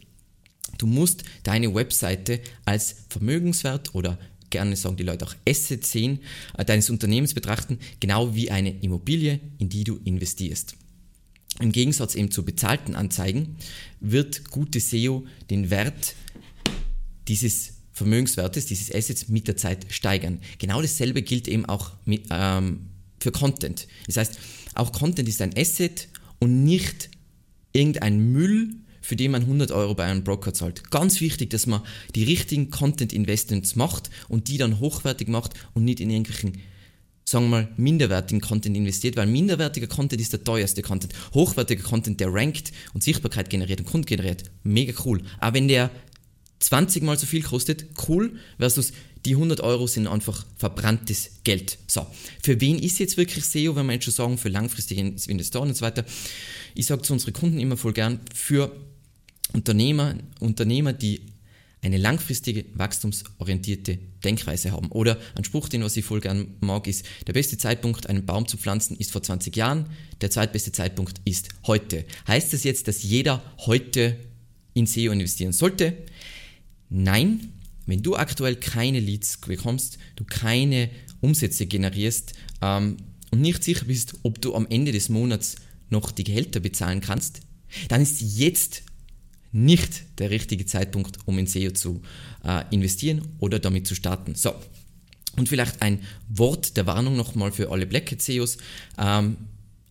Du 0.78 0.86
musst 0.86 1.24
deine 1.42 1.74
Webseite 1.74 2.40
als 2.64 2.96
Vermögenswert 3.08 3.94
oder 3.94 4.18
gerne 4.50 4.76
sagen 4.76 4.96
die 4.96 5.02
Leute 5.02 5.26
auch 5.26 5.34
Asset 5.48 5.84
sehen, 5.84 6.20
äh, 6.58 6.64
deines 6.64 6.90
Unternehmens 6.90 7.34
betrachten, 7.34 7.78
genau 8.00 8.34
wie 8.34 8.50
eine 8.50 8.70
Immobilie, 8.80 9.40
in 9.58 9.68
die 9.68 9.84
du 9.84 9.98
investierst. 10.04 10.76
Im 11.60 11.72
Gegensatz 11.72 12.14
eben 12.14 12.30
zu 12.30 12.44
bezahlten 12.44 12.94
Anzeigen 12.94 13.56
wird 14.00 14.50
gute 14.50 14.80
SEO 14.80 15.26
den 15.50 15.70
Wert 15.70 16.14
dieses 17.28 17.74
Vermögenswertes, 17.92 18.66
dieses 18.66 18.94
Assets 18.94 19.28
mit 19.28 19.46
der 19.46 19.56
Zeit 19.56 19.86
steigern. 19.90 20.40
Genau 20.58 20.80
dasselbe 20.80 21.22
gilt 21.22 21.48
eben 21.48 21.66
auch 21.66 21.92
mit, 22.06 22.24
ähm, 22.30 22.86
für 23.20 23.30
Content. 23.30 23.86
Das 24.06 24.16
heißt, 24.16 24.38
auch 24.74 24.92
Content 24.92 25.28
ist 25.28 25.42
ein 25.42 25.54
Asset 25.56 26.08
und 26.38 26.64
nicht 26.64 27.10
irgendein 27.72 28.32
Müll, 28.32 28.70
für 29.00 29.16
den 29.16 29.30
man 29.30 29.42
100 29.42 29.70
Euro 29.70 29.94
bei 29.94 30.04
einem 30.04 30.24
Broker 30.24 30.52
zahlt. 30.52 30.90
Ganz 30.90 31.20
wichtig, 31.20 31.50
dass 31.50 31.66
man 31.66 31.82
die 32.14 32.24
richtigen 32.24 32.70
Content-Investments 32.70 33.76
macht 33.76 34.10
und 34.28 34.48
die 34.48 34.58
dann 34.58 34.80
hochwertig 34.80 35.28
macht 35.28 35.54
und 35.74 35.84
nicht 35.84 36.00
in 36.00 36.10
irgendwelchen 36.10 36.60
sagen 37.30 37.44
wir 37.44 37.50
mal, 37.50 37.68
minderwertigen 37.76 38.40
Content 38.40 38.76
investiert, 38.76 39.16
weil 39.16 39.26
minderwertiger 39.26 39.86
Content 39.86 40.20
ist 40.20 40.32
der 40.32 40.42
teuerste 40.42 40.82
Content. 40.82 41.12
Hochwertiger 41.32 41.84
Content, 41.84 42.18
der 42.18 42.32
rankt 42.32 42.72
und 42.92 43.04
Sichtbarkeit 43.04 43.50
generiert 43.50 43.80
und 43.80 43.86
Kunden 43.86 44.06
generiert, 44.06 44.50
mega 44.64 44.92
cool. 45.04 45.22
Aber 45.38 45.54
wenn 45.54 45.68
der 45.68 45.90
20 46.58 47.02
mal 47.04 47.18
so 47.18 47.26
viel 47.26 47.42
kostet, 47.42 47.86
cool, 48.08 48.36
versus 48.58 48.92
die 49.24 49.34
100 49.34 49.60
Euro 49.60 49.86
sind 49.86 50.06
einfach 50.06 50.46
verbranntes 50.56 51.30
Geld. 51.44 51.78
So, 51.86 52.06
für 52.42 52.60
wen 52.60 52.78
ist 52.78 52.98
jetzt 52.98 53.16
wirklich 53.16 53.44
SEO, 53.44 53.76
wenn 53.76 53.86
wir 53.86 53.94
jetzt 53.94 54.04
schon 54.04 54.14
sagen, 54.14 54.38
für 54.38 54.48
langfristige 54.48 55.00
Investoren 55.00 55.68
und 55.68 55.76
so 55.76 55.82
weiter? 55.82 56.04
Ich 56.74 56.86
sage 56.86 57.02
zu 57.02 57.12
unseren 57.12 57.32
Kunden 57.32 57.60
immer 57.60 57.76
voll 57.76 57.92
gern, 57.92 58.20
für 58.34 58.74
Unternehmer, 59.52 60.14
Unternehmer, 60.38 60.92
die 60.92 61.22
eine 61.82 61.96
langfristige, 61.96 62.66
wachstumsorientierte 62.74 63.98
Denkweise 64.22 64.72
haben. 64.72 64.88
Oder 64.90 65.18
ein 65.34 65.44
Spruch, 65.44 65.68
den 65.68 65.82
was 65.82 65.96
ich 65.96 66.04
voll 66.04 66.20
gern 66.20 66.48
mag, 66.60 66.86
ist, 66.86 67.06
der 67.26 67.32
beste 67.32 67.56
Zeitpunkt, 67.56 68.06
einen 68.06 68.26
Baum 68.26 68.46
zu 68.46 68.58
pflanzen, 68.58 68.96
ist 68.96 69.12
vor 69.12 69.22
20 69.22 69.56
Jahren, 69.56 69.86
der 70.20 70.30
zweitbeste 70.30 70.72
Zeitpunkt 70.72 71.20
ist 71.24 71.48
heute. 71.66 72.04
Heißt 72.28 72.52
das 72.52 72.64
jetzt, 72.64 72.86
dass 72.86 73.02
jeder 73.02 73.42
heute 73.58 74.16
in 74.74 74.86
SEO 74.86 75.12
investieren 75.12 75.52
sollte? 75.52 75.96
Nein, 76.90 77.52
wenn 77.86 78.02
du 78.02 78.16
aktuell 78.16 78.56
keine 78.56 79.00
Leads 79.00 79.38
bekommst, 79.38 79.98
du 80.16 80.24
keine 80.24 80.90
Umsätze 81.20 81.66
generierst 81.66 82.34
ähm, 82.60 82.98
und 83.30 83.40
nicht 83.40 83.64
sicher 83.64 83.86
bist, 83.86 84.14
ob 84.22 84.40
du 84.40 84.54
am 84.54 84.66
Ende 84.68 84.92
des 84.92 85.08
Monats 85.08 85.56
noch 85.88 86.10
die 86.12 86.24
Gehälter 86.24 86.60
bezahlen 86.60 87.00
kannst, 87.00 87.40
dann 87.88 88.02
ist 88.02 88.20
jetzt 88.20 88.82
nicht 89.52 90.18
der 90.18 90.30
richtige 90.30 90.66
Zeitpunkt, 90.66 91.18
um 91.26 91.38
in 91.38 91.46
SEO 91.46 91.72
zu 91.72 92.02
äh, 92.44 92.64
investieren 92.70 93.22
oder 93.38 93.58
damit 93.58 93.86
zu 93.86 93.94
starten. 93.94 94.34
So, 94.34 94.54
und 95.36 95.48
vielleicht 95.48 95.82
ein 95.82 96.00
Wort 96.28 96.76
der 96.76 96.86
Warnung 96.86 97.16
nochmal 97.16 97.52
für 97.52 97.70
alle 97.70 97.86
Blackhead 97.86 98.20
SEOs. 98.20 98.58
Ähm, 98.98 99.36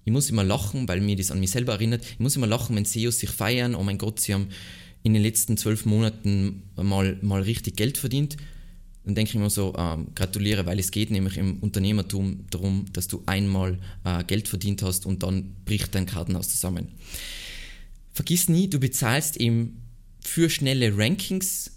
ich 0.05 0.11
muss 0.11 0.29
immer 0.29 0.43
lachen, 0.43 0.87
weil 0.87 1.01
mir 1.01 1.15
das 1.15 1.31
an 1.31 1.39
mich 1.39 1.51
selber 1.51 1.73
erinnert. 1.73 2.03
Ich 2.03 2.19
muss 2.19 2.35
immer 2.35 2.47
lachen, 2.47 2.75
wenn 2.75 2.85
SEOs 2.85 3.19
sich 3.19 3.29
feiern. 3.29 3.75
Oh 3.75 3.83
mein 3.83 3.97
Gott, 3.97 4.19
sie 4.19 4.33
haben 4.33 4.47
in 5.03 5.13
den 5.13 5.23
letzten 5.23 5.55
zwölf 5.57 5.85
Monaten 5.85 6.63
mal, 6.75 7.17
mal 7.21 7.41
richtig 7.41 7.75
Geld 7.75 7.97
verdient. 7.97 8.37
Dann 9.05 9.15
denke 9.15 9.29
ich 9.29 9.35
immer 9.35 9.49
so, 9.49 9.73
ähm, 9.77 10.07
gratuliere, 10.13 10.65
weil 10.65 10.77
es 10.77 10.91
geht 10.91 11.09
nämlich 11.09 11.37
im 11.37 11.59
Unternehmertum 11.59 12.45
darum, 12.49 12.85
dass 12.91 13.07
du 13.07 13.23
einmal 13.25 13.79
äh, 14.03 14.23
Geld 14.25 14.47
verdient 14.47 14.83
hast 14.83 15.05
und 15.05 15.23
dann 15.23 15.55
bricht 15.65 15.95
dein 15.95 16.05
Kartenhaus 16.05 16.49
zusammen. 16.49 16.89
Vergiss 18.13 18.49
nie, 18.49 18.69
du 18.69 18.79
bezahlst 18.79 19.37
eben 19.37 19.81
für 20.21 20.49
schnelle 20.49 20.97
Rankings 20.97 21.71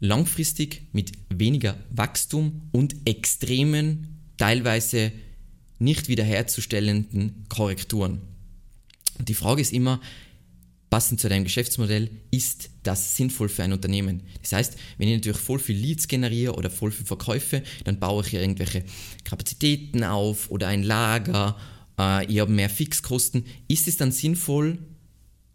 langfristig 0.00 0.82
mit 0.92 1.12
weniger 1.28 1.76
Wachstum 1.90 2.62
und 2.72 2.94
extremen, 3.04 4.20
teilweise 4.36 5.12
nicht 5.78 6.08
wiederherzustellenden 6.08 7.44
Korrekturen. 7.48 8.20
Und 9.18 9.28
die 9.28 9.34
Frage 9.34 9.60
ist 9.60 9.72
immer, 9.72 10.00
passend 10.88 11.20
zu 11.20 11.28
deinem 11.28 11.44
Geschäftsmodell, 11.44 12.10
ist 12.30 12.70
das 12.82 13.16
sinnvoll 13.16 13.48
für 13.48 13.62
ein 13.62 13.72
Unternehmen? 13.72 14.22
Das 14.42 14.52
heißt, 14.52 14.76
wenn 14.98 15.08
ich 15.08 15.14
natürlich 15.14 15.38
voll 15.38 15.58
viel 15.58 15.76
Leads 15.76 16.08
generiere 16.08 16.54
oder 16.54 16.70
voll 16.70 16.90
viel 16.90 17.06
Verkäufe, 17.06 17.62
dann 17.84 18.00
baue 18.00 18.24
ich 18.24 18.30
hier 18.30 18.40
irgendwelche 18.40 18.84
Kapazitäten 19.24 20.02
auf 20.02 20.50
oder 20.50 20.68
ein 20.68 20.82
Lager, 20.82 21.56
äh, 21.98 22.26
ich 22.26 22.40
habe 22.40 22.50
mehr 22.50 22.70
Fixkosten. 22.70 23.44
Ist 23.68 23.86
es 23.86 23.96
dann 23.96 24.10
sinnvoll, 24.10 24.78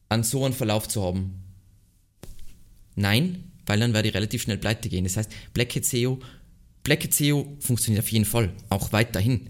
an 0.10 0.24
so 0.24 0.46
einen 0.46 0.54
Verlauf 0.54 0.88
zu 0.88 1.04
haben? 1.04 1.44
Nein, 2.96 3.52
weil 3.66 3.80
dann 3.80 3.94
werde 3.94 4.08
ich 4.08 4.16
relativ 4.16 4.44
schnell 4.44 4.58
pleite 4.58 4.90
gehen. 4.90 5.04
Das 5.04 5.18
heißt, 5.18 5.32
Black 5.54 5.76
Hat 5.76 5.86
SEO, 5.86 6.20
Black 6.84 7.04
Hat 7.04 7.14
SEO 7.14 7.58
funktioniert 7.60 8.04
auf 8.04 8.12
jeden 8.12 8.26
Fall, 8.26 8.54
auch 8.70 8.92
weiterhin. 8.92 9.50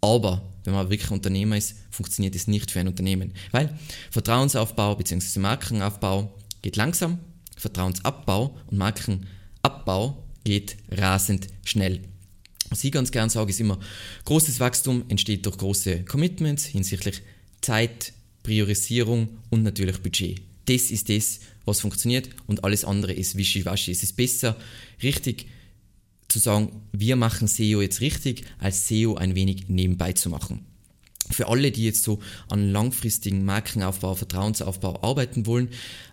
Aber 0.00 0.48
wenn 0.64 0.74
man 0.74 0.90
wirklich 0.90 1.10
Unternehmer 1.10 1.56
ist, 1.56 1.76
funktioniert 1.90 2.34
es 2.34 2.46
nicht 2.46 2.70
für 2.70 2.80
ein 2.80 2.88
Unternehmen. 2.88 3.32
Weil 3.50 3.76
Vertrauensaufbau 4.10 4.94
bzw. 4.94 5.40
Markenaufbau 5.40 6.34
geht 6.62 6.76
langsam, 6.76 7.18
Vertrauensabbau 7.56 8.56
und 8.66 8.78
Markenabbau 8.78 10.24
geht 10.44 10.76
rasend 10.90 11.48
schnell. 11.64 12.00
Was 12.70 12.84
ich 12.84 12.92
ganz 12.92 13.10
gern 13.10 13.30
sage, 13.30 13.50
ist 13.50 13.60
immer, 13.60 13.78
großes 14.24 14.60
Wachstum 14.60 15.04
entsteht 15.08 15.46
durch 15.46 15.56
große 15.56 16.04
Commitments 16.04 16.64
hinsichtlich 16.64 17.22
Zeit, 17.60 18.12
Priorisierung 18.48 19.28
und 19.50 19.62
natürlich 19.62 19.98
Budget. 19.98 20.40
Das 20.64 20.90
ist 20.90 21.10
das, 21.10 21.40
was 21.66 21.80
funktioniert 21.80 22.30
und 22.46 22.64
alles 22.64 22.82
andere 22.82 23.12
ist 23.12 23.36
wischiwaschi. 23.36 23.90
Es 23.90 24.02
ist 24.02 24.16
besser, 24.16 24.56
richtig 25.02 25.48
zu 26.28 26.38
sagen, 26.38 26.70
wir 26.92 27.16
machen 27.16 27.46
SEO 27.46 27.82
jetzt 27.82 28.00
richtig, 28.00 28.44
als 28.58 28.88
SEO 28.88 29.16
ein 29.16 29.34
wenig 29.34 29.68
nebenbei 29.68 30.14
zu 30.14 30.30
machen. 30.30 30.64
Für 31.30 31.48
alle, 31.48 31.70
die 31.70 31.84
jetzt 31.84 32.02
so 32.02 32.20
an 32.48 32.70
langfristigen 32.72 33.44
Markenaufbau, 33.44 34.14
Vertrauensaufbau 34.14 35.02
arbeiten 35.02 35.46
wollen, 35.46 35.68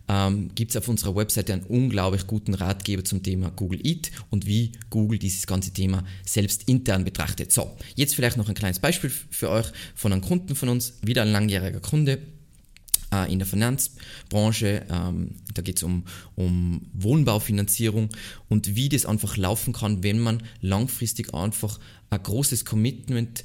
ähm, 0.08 0.52
gibt 0.56 0.72
es 0.72 0.78
auf 0.78 0.88
unserer 0.88 1.16
Webseite 1.16 1.54
einen 1.54 1.64
unglaublich 1.64 2.28
guten 2.28 2.54
Ratgeber 2.54 3.04
zum 3.04 3.24
Thema 3.24 3.50
Google 3.50 3.86
Eat 3.86 4.12
und 4.30 4.46
wie 4.46 4.74
Google 4.90 5.20
dieses 5.20 5.48
ganze 5.48 5.72
Thema 5.72 6.04
selbst 6.26 6.68
intern 6.68 7.06
betrachtet. 7.06 7.52
So, 7.52 7.76
jetzt 7.96 8.16
vielleicht 8.16 8.38
noch 8.38 8.50
ein 8.50 8.56
kleines 8.56 8.80
Beispiel 8.80 9.10
für 9.10 9.50
euch 9.50 9.68
von 9.96 10.12
einem 10.12 10.22
Kunden 10.22 10.56
von 10.56 10.70
uns, 10.70 10.94
wieder 11.02 11.24
ein 11.24 11.32
langjähriger 11.32 11.80
Kunde 11.80 12.20
äh, 13.12 13.32
in 13.32 13.40
der 13.40 13.48
Finanzbranche. 13.48 14.86
Ähm, 14.90 15.36
da 15.54 15.62
geht 15.62 15.78
es 15.78 15.84
um, 15.84 16.04
um 16.36 16.88
Wohnbaufinanzierung 16.94 18.10
und 18.50 18.76
wie 18.76 18.90
das 18.90 19.06
einfach 19.06 19.38
laufen 19.38 19.74
kann, 19.74 20.04
wenn 20.04 20.20
man 20.20 20.44
langfristig 20.62 21.34
einfach 21.34 21.80
ein 22.10 22.22
großes 22.22 22.66
Commitment 22.66 23.44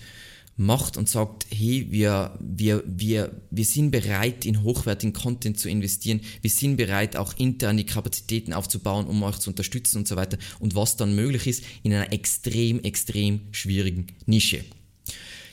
macht 0.57 0.97
und 0.97 1.09
sagt, 1.09 1.47
hey, 1.51 1.87
wir, 1.91 2.37
wir, 2.41 2.85
wir, 2.87 3.41
wir 3.51 3.65
sind 3.65 3.91
bereit, 3.91 4.45
in 4.45 4.63
hochwertigen 4.63 5.15
Content 5.15 5.59
zu 5.59 5.69
investieren, 5.69 6.21
wir 6.43 6.51
sind 6.51 6.77
bereit, 6.77 7.17
auch 7.17 7.35
intern 7.39 7.79
die 7.79 7.87
Kapazitäten 7.87 8.53
aufzubauen, 8.53 9.07
um 9.07 9.23
euch 9.23 9.39
zu 9.39 9.51
unterstützen 9.51 9.99
und 9.99 10.09
so 10.09 10.17
weiter. 10.17 10.39
Und 10.59 10.75
was 10.75 10.97
dann 10.97 11.15
möglich 11.15 11.47
ist 11.47 11.65
in 11.83 11.95
einer 11.95 12.13
extrem, 12.13 12.81
extrem 12.83 13.41
schwierigen 13.53 14.09
Nische. 14.27 14.65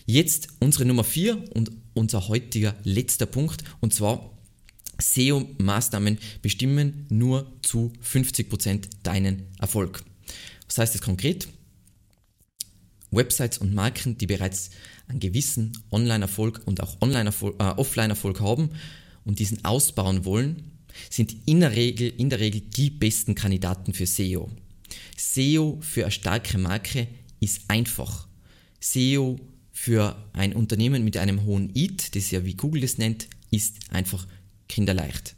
Jetzt 0.06 0.50
unsere 0.60 0.86
Nummer 0.86 1.04
4 1.04 1.54
und 1.54 1.72
unser 1.94 2.28
heutiger 2.28 2.76
letzter 2.84 3.26
Punkt 3.26 3.64
und 3.82 3.94
zwar 3.94 4.38
SEO-Maßnahmen 5.00 6.18
bestimmen 6.42 7.06
nur 7.10 7.52
zu 7.62 7.94
50% 8.04 8.88
deinen 9.04 9.44
Erfolg. 9.60 10.04
Was 10.68 10.78
heißt 10.78 10.96
das 10.96 11.02
konkret? 11.02 11.48
Websites 13.12 13.58
und 13.58 13.74
Marken, 13.74 14.18
die 14.18 14.28
bereits 14.28 14.70
einen 15.08 15.20
gewissen 15.20 15.72
Online-Erfolg 15.92 16.62
und 16.66 16.82
auch 16.82 16.98
äh, 17.02 17.64
Offline-Erfolg 17.78 18.42
haben 18.42 18.70
und 19.24 19.40
diesen 19.40 19.64
ausbauen 19.64 20.26
wollen, 20.26 20.72
sind 21.10 21.36
in 21.46 21.60
der, 21.60 21.76
Regel, 21.76 22.12
in 22.18 22.30
der 22.30 22.40
Regel 22.40 22.62
die 22.62 22.90
besten 22.90 23.36
Kandidaten 23.36 23.94
für 23.94 24.06
SEO. 24.06 24.50
SEO 25.16 25.80
für 25.82 26.04
eine 26.04 26.12
starke 26.12 26.58
Marke 26.58 27.08
ist 27.40 27.62
einfach. 27.68 28.28
SEO 28.80 29.40
für 29.72 30.16
ein 30.34 30.54
Unternehmen 30.54 31.04
mit 31.04 31.18
einem 31.18 31.46
hohen 31.46 31.76
EAT, 31.76 32.16
das 32.16 32.32
ja 32.32 32.44
wie 32.46 32.56
Google 32.56 32.82
das 32.82 32.98
nennt, 32.98 33.28
ist 33.52 33.76
einfach 33.92 34.28
kinderleicht. 34.68 35.36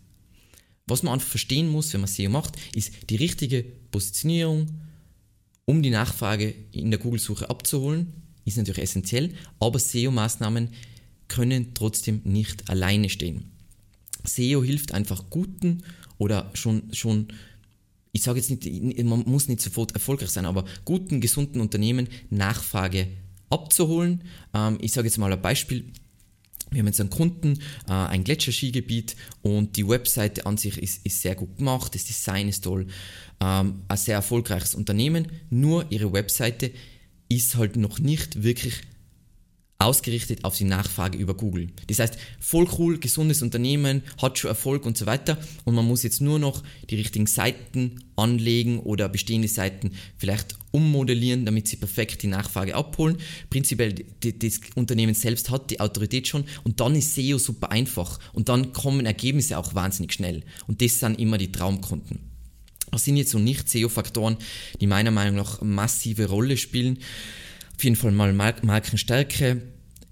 Was 0.87 1.03
man 1.03 1.13
einfach 1.13 1.27
verstehen 1.27 1.69
muss, 1.69 1.93
wenn 1.93 2.01
man 2.01 2.07
SEO 2.07 2.29
macht, 2.29 2.55
ist 2.73 2.93
die 3.09 3.17
richtige 3.17 3.63
Positionierung, 3.91 4.67
um 5.69 5.83
die 5.83 5.91
Nachfrage 5.91 6.55
in 6.71 6.89
der 6.89 6.99
Google-Suche 6.99 7.47
abzuholen, 7.47 8.11
ist 8.43 8.57
natürlich 8.57 8.81
essentiell, 8.81 9.35
aber 9.59 9.77
SEO-Maßnahmen 9.77 10.69
können 11.27 11.75
trotzdem 11.75 12.21
nicht 12.23 12.71
alleine 12.71 13.07
stehen. 13.07 13.51
SEO 14.23 14.63
hilft 14.63 14.95
einfach 14.95 15.29
guten 15.29 15.83
oder 16.17 16.49
schon, 16.55 16.91
schon 16.91 17.27
ich 18.13 18.23
sage 18.23 18.39
jetzt 18.39 18.49
nicht, 18.49 19.03
man 19.03 19.21
muss 19.27 19.47
nicht 19.47 19.61
sofort 19.61 19.91
erfolgreich 19.91 20.31
sein, 20.31 20.47
aber 20.47 20.65
guten, 20.85 21.21
gesunden 21.21 21.61
Unternehmen 21.61 22.07
Nachfrage 22.31 23.05
abzuholen. 23.51 24.23
Ähm, 24.55 24.79
ich 24.81 24.91
sage 24.91 25.07
jetzt 25.07 25.19
mal 25.19 25.31
ein 25.31 25.39
Beispiel. 25.39 25.85
Wir 26.71 26.79
haben 26.79 26.87
jetzt 26.87 26.99
einen 26.99 27.09
Kunden, 27.09 27.59
äh, 27.87 27.91
ein 27.91 28.23
Gletscherskigebiet 28.23 29.15
und 29.41 29.75
die 29.75 29.87
Webseite 29.87 30.45
an 30.45 30.57
sich 30.57 30.77
ist, 30.77 31.05
ist 31.05 31.21
sehr 31.21 31.35
gut 31.35 31.57
gemacht, 31.57 31.95
das 31.95 32.05
Design 32.05 32.47
ist 32.47 32.63
toll, 32.63 32.87
ähm, 33.39 33.81
ein 33.87 33.97
sehr 33.97 34.15
erfolgreiches 34.15 34.75
Unternehmen, 34.75 35.27
nur 35.49 35.91
ihre 35.91 36.13
Webseite 36.13 36.71
ist 37.27 37.55
halt 37.55 37.75
noch 37.75 37.99
nicht 37.99 38.43
wirklich 38.43 38.81
ausgerichtet 39.79 40.43
auf 40.43 40.57
die 40.57 40.65
Nachfrage 40.65 41.17
über 41.17 41.33
Google. 41.33 41.69
Das 41.87 41.99
heißt, 41.99 42.17
voll 42.41 42.67
cool, 42.77 42.99
gesundes 42.99 43.41
Unternehmen, 43.41 44.03
hat 44.21 44.37
schon 44.37 44.49
Erfolg 44.49 44.85
und 44.85 44.97
so 44.97 45.05
weiter 45.05 45.37
und 45.63 45.73
man 45.73 45.85
muss 45.85 46.03
jetzt 46.03 46.19
nur 46.19 46.37
noch 46.37 46.63
die 46.89 46.95
richtigen 46.95 47.27
Seiten 47.27 48.03
anlegen 48.17 48.79
oder 48.81 49.07
bestehende 49.07 49.47
Seiten 49.47 49.91
vielleicht 50.17 50.57
ummodellieren, 50.71 51.45
damit 51.45 51.69
sie 51.69 51.77
perfekt 51.77 52.21
die 52.23 52.27
Nachfrage 52.27 52.75
abholen. 52.75 53.17
Prinzipiell, 53.49 53.95
das 54.21 54.59
Unternehmen 54.75 55.15
selbst 55.15 55.49
hat 55.49 55.71
die 55.71 55.79
Autorität 55.79 56.27
schon 56.27 56.43
und 56.65 56.81
dann 56.81 56.93
ist 56.95 57.15
SEO 57.15 57.37
super 57.37 57.71
einfach 57.71 58.19
und 58.33 58.49
dann 58.49 58.73
kommen 58.73 59.05
Ergebnisse 59.05 59.57
auch 59.57 59.73
wahnsinnig 59.75 60.11
schnell 60.11 60.43
und 60.67 60.81
das 60.81 60.99
sind 60.99 61.17
immer 61.17 61.37
die 61.37 61.53
Traumkunden. 61.53 62.19
Das 62.91 63.05
sind 63.05 63.17
jetzt 63.17 63.31
so 63.31 63.39
nicht 63.39 63.69
SEO-Faktoren, 63.69 64.37
die 64.81 64.87
meiner 64.87 65.11
Meinung 65.11 65.35
nach 65.35 65.61
massive 65.61 66.27
Rolle 66.27 66.57
spielen. 66.57 66.97
Auf 67.79 67.85
jeden 67.85 67.95
Fall 67.95 68.11
mal 68.11 68.33
Markenstärke, 68.33 69.61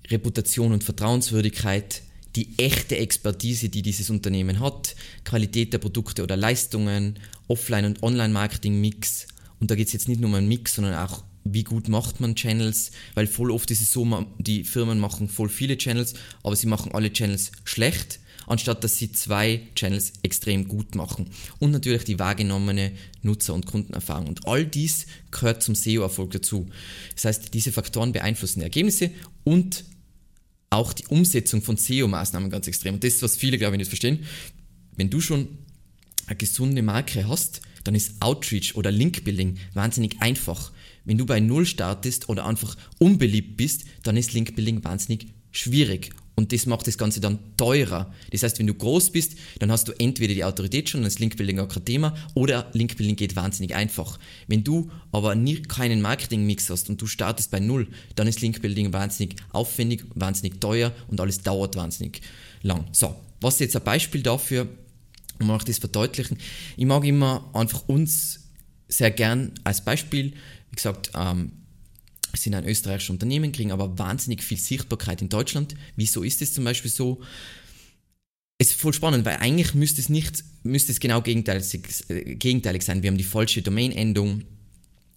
Reputation 0.10 0.72
und 0.72 0.86
Vertrauenswürdigkeit, 0.86 2.02
die 2.38 2.58
echte 2.58 2.96
Expertise, 2.96 3.68
die 3.68 3.82
dieses 3.82 4.10
Unternehmen 4.10 4.62
hat, 4.62 4.96
Qualität 5.26 5.74
der 5.74 5.80
Produkte 5.80 6.24
oder 6.24 6.38
Leistungen, 6.38 7.20
Offline- 7.50 7.84
und 7.84 8.04
Online-Marketing-Mix. 8.04 9.28
Und 9.60 9.70
da 9.70 9.76
geht 9.76 9.88
es 9.88 9.92
jetzt 9.92 10.08
nicht 10.08 10.22
nur 10.22 10.30
um 10.30 10.36
einen 10.36 10.48
Mix, 10.48 10.76
sondern 10.76 10.94
auch, 10.94 11.26
wie 11.44 11.66
gut 11.66 11.90
macht 11.90 12.22
man 12.22 12.38
Channels, 12.38 12.92
weil 13.16 13.28
voll 13.28 13.52
oft 13.52 13.70
ist 13.70 13.82
es 13.82 13.92
so, 13.92 14.26
die 14.40 14.64
Firmen 14.64 14.98
machen 14.98 15.28
voll 15.28 15.50
viele 15.50 15.78
Channels, 15.78 16.14
aber 16.44 16.56
sie 16.56 16.68
machen 16.68 16.94
alle 16.94 17.12
Channels 17.12 17.52
schlecht 17.66 18.22
anstatt 18.48 18.84
dass 18.84 18.98
sie 18.98 19.12
zwei 19.12 19.62
Channels 19.76 20.14
extrem 20.24 20.68
gut 20.68 20.96
machen. 20.96 21.30
Und 21.60 21.72
natürlich 21.72 22.06
die 22.06 22.18
wahrgenommene 22.18 22.94
Nutzer- 23.22 23.54
und 23.54 23.66
Kundenerfahrung. 23.66 24.28
Und 24.28 24.48
all 24.48 24.66
dies 24.66 25.06
gehört 25.30 25.62
zum 25.62 25.76
SEO-Erfolg 25.76 26.32
dazu. 26.32 26.68
Das 27.14 27.26
heißt, 27.26 27.54
diese 27.54 27.72
Faktoren 27.72 28.12
beeinflussen 28.14 28.60
die 28.60 28.64
Ergebnisse 28.64 29.12
und 29.44 29.86
auch 30.70 30.94
die 30.94 31.06
Umsetzung 31.08 31.62
von 31.62 31.78
SEO-Maßnahmen 31.78 32.50
ganz 32.50 32.68
extrem. 32.68 32.96
Und 32.96 33.04
das 33.04 33.16
ist, 33.16 33.24
was 33.24 33.38
viele, 33.38 33.58
glaube 33.58 33.76
ich, 33.76 33.80
nicht 33.80 33.90
verstehen. 33.90 34.26
Wenn 34.96 35.10
du 35.10 35.22
schon 35.22 35.48
eine 36.26 36.36
gesunde 36.36 36.82
Marke 36.82 37.28
hast, 37.28 37.62
dann 37.84 37.96
ist 37.96 38.22
Outreach 38.22 38.76
oder 38.76 38.92
Link-Building 38.92 39.58
wahnsinnig 39.74 40.20
einfach. 40.20 40.72
Wenn 41.06 41.18
du 41.18 41.26
bei 41.26 41.40
Null 41.40 41.66
startest 41.66 42.28
oder 42.28 42.46
einfach 42.46 42.76
unbeliebt 43.00 43.56
bist, 43.56 43.86
dann 44.04 44.18
ist 44.18 44.34
Link-Building 44.34 44.84
wahnsinnig 44.84 45.28
schwierig. 45.52 46.12
Und 46.40 46.54
das 46.54 46.68
macht 46.68 46.86
das 46.86 47.00
Ganze 47.00 47.20
dann 47.20 47.40
teurer. 47.58 48.14
Das 48.32 48.44
heißt, 48.44 48.60
wenn 48.60 48.68
du 48.68 48.76
groß 48.76 49.10
bist, 49.10 49.38
dann 49.58 49.72
hast 49.72 49.88
du 49.88 49.92
entweder 49.94 50.36
die 50.36 50.44
Autorität 50.44 50.88
schon, 50.88 51.02
dann 51.02 51.08
ist 51.08 51.18
Linkbuilding 51.18 51.60
auch 51.60 51.68
kein 51.68 51.84
Thema, 51.84 52.16
oder 52.36 52.70
Linkbuilding 52.74 53.16
geht 53.16 53.36
wahnsinnig 53.36 53.74
einfach. 53.74 54.20
Wenn 54.46 54.64
du 54.64 54.92
aber 55.12 55.34
nie, 55.34 55.64
keinen 55.64 56.00
Marketing-Mix 56.00 56.70
hast 56.70 56.92
und 56.92 57.02
du 57.02 57.08
startest 57.08 57.50
bei 57.50 57.60
Null, 57.60 57.88
dann 58.16 58.28
ist 58.28 58.42
Linkbuilding 58.42 58.94
wahnsinnig 58.94 59.36
aufwendig, 59.52 60.06
wahnsinnig 60.14 60.62
teuer 60.62 60.94
und 61.08 61.20
alles 61.20 61.42
dauert 61.42 61.76
wahnsinnig 61.76 62.22
lang. 62.62 62.86
So, 62.92 63.16
was 63.42 63.56
ist 63.56 63.62
jetzt 63.62 63.76
ein 63.76 63.84
Beispiel 63.84 64.22
dafür, 64.22 64.68
um 65.40 65.50
auch 65.50 65.64
das 65.64 65.80
verdeutlichen? 65.80 66.38
Ich 66.76 66.86
mag 66.86 67.04
immer 67.04 67.50
einfach 67.54 67.88
uns 67.88 68.42
sehr 68.88 69.10
gern 69.10 69.54
als 69.64 69.84
Beispiel, 69.84 70.34
wie 70.70 70.76
gesagt, 70.76 71.10
ähm, 71.16 71.52
sind 72.34 72.54
ein 72.54 72.66
österreichisches 72.66 73.10
Unternehmen, 73.10 73.52
kriegen 73.52 73.72
aber 73.72 73.98
wahnsinnig 73.98 74.44
viel 74.44 74.58
Sichtbarkeit 74.58 75.22
in 75.22 75.30
Deutschland. 75.30 75.76
Wieso 75.96 76.24
ist 76.24 76.42
es 76.42 76.54
zum 76.54 76.64
Beispiel 76.64 76.92
so? 76.92 77.22
Es 78.60 78.72
ist 78.72 78.80
voll 78.80 78.94
spannend, 78.94 79.26
weil 79.26 79.38
eigentlich 79.38 79.74
müsste 79.76 80.02
es 80.02 80.10
nicht, 80.10 80.44
müsste 80.64 80.92
es 80.92 81.00
genau 81.00 81.22
gegenteilig, 81.22 81.80
äh, 82.10 82.36
gegenteilig 82.36 82.84
sein. 82.84 83.04
Wir 83.04 83.10
haben 83.10 83.18
die 83.18 83.24
falsche 83.24 83.62
Domain-Endung, 83.62 84.44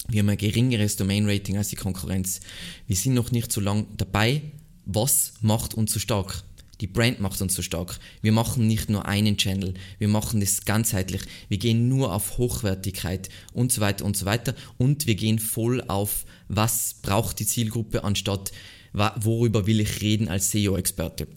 wir 0.09 0.21
haben 0.21 0.29
ein 0.29 0.37
geringeres 0.37 0.97
Domain-Rating 0.97 1.57
als 1.57 1.69
die 1.69 1.77
Konkurrenz. 1.77 2.41
Wir 2.87 2.97
sind 2.97 3.15
noch 3.15 3.31
nicht 3.31 3.53
so 3.53 3.61
lange 3.61 3.87
dabei. 3.97 4.43
Was 4.85 5.35
macht 5.41 5.75
uns 5.75 5.93
so 5.93 6.01
stark? 6.01 6.43
Die 6.81 6.87
Brand 6.87 7.21
macht 7.21 7.41
uns 7.43 7.55
so 7.55 7.63
stark. 7.63 7.99
Wir 8.23 8.33
machen 8.33 8.67
nicht 8.67 8.89
nur 8.89 9.07
einen 9.07 9.37
Channel, 9.37 9.75
wir 9.99 10.09
machen 10.09 10.41
das 10.41 10.65
ganzheitlich. 10.65 11.23
Wir 11.49 11.59
gehen 11.59 11.89
nur 11.89 12.15
auf 12.15 12.39
Hochwertigkeit 12.39 13.29
und 13.53 13.71
so 13.71 13.81
weiter 13.81 14.05
und 14.05 14.17
so 14.17 14.25
weiter. 14.25 14.55
Und 14.79 15.07
wir 15.07 15.15
gehen 15.15 15.39
voll 15.39 15.83
auf, 15.89 16.25
was 16.49 16.97
braucht 17.03 17.39
die 17.39 17.47
Zielgruppe, 17.47 18.05
anstatt 18.05 18.53
worüber 18.93 19.67
will 19.67 19.81
ich 19.81 20.01
reden 20.01 20.29
als 20.29 20.51
SEO-Experte. 20.51 21.29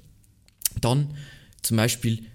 Dann 0.81 1.15
zum 1.61 1.77
Beispiel 1.77 2.25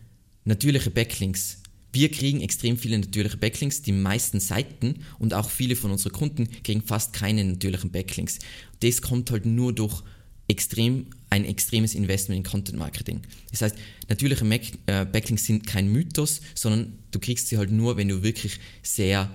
natürliche 0.44 0.90
Backlinks. 0.90 1.62
Wir 1.92 2.10
kriegen 2.10 2.40
extrem 2.40 2.76
viele 2.76 2.98
natürliche 2.98 3.36
Backlinks. 3.36 3.82
Die 3.82 3.92
meisten 3.92 4.40
Seiten 4.40 5.04
und 5.18 5.34
auch 5.34 5.50
viele 5.50 5.74
von 5.74 5.90
unseren 5.90 6.12
Kunden 6.12 6.48
kriegen 6.62 6.82
fast 6.82 7.14
keine 7.14 7.44
natürlichen 7.44 7.90
Backlinks. 7.90 8.38
Das 8.80 9.02
kommt 9.02 9.30
halt 9.30 9.46
nur 9.46 9.72
durch 9.72 10.02
extrem, 10.48 11.06
ein 11.30 11.44
extremes 11.44 11.94
Investment 11.94 12.38
in 12.38 12.50
Content 12.50 12.78
Marketing. 12.78 13.20
Das 13.50 13.62
heißt, 13.62 13.76
natürliche 14.08 14.44
äh, 14.86 15.04
Backlinks 15.04 15.44
sind 15.44 15.66
kein 15.66 15.92
Mythos, 15.92 16.40
sondern 16.54 16.98
du 17.10 17.18
kriegst 17.18 17.48
sie 17.48 17.58
halt 17.58 17.70
nur, 17.70 17.96
wenn 17.96 18.08
du 18.08 18.22
wirklich 18.22 18.58
sehr 18.82 19.30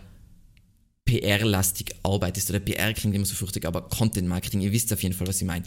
PR-lastig 1.06 1.96
arbeitest. 2.04 2.50
Oder 2.50 2.60
PR 2.60 2.94
klingt 2.94 3.16
immer 3.16 3.26
so 3.26 3.36
fürchtig, 3.36 3.66
aber 3.66 3.84
Content 3.90 4.28
Marketing, 4.28 4.62
ihr 4.62 4.72
wisst 4.72 4.92
auf 4.92 5.04
jeden 5.04 5.14
Fall, 5.14 5.28
was 5.28 5.42
ich 5.42 5.48
meine. 5.48 5.66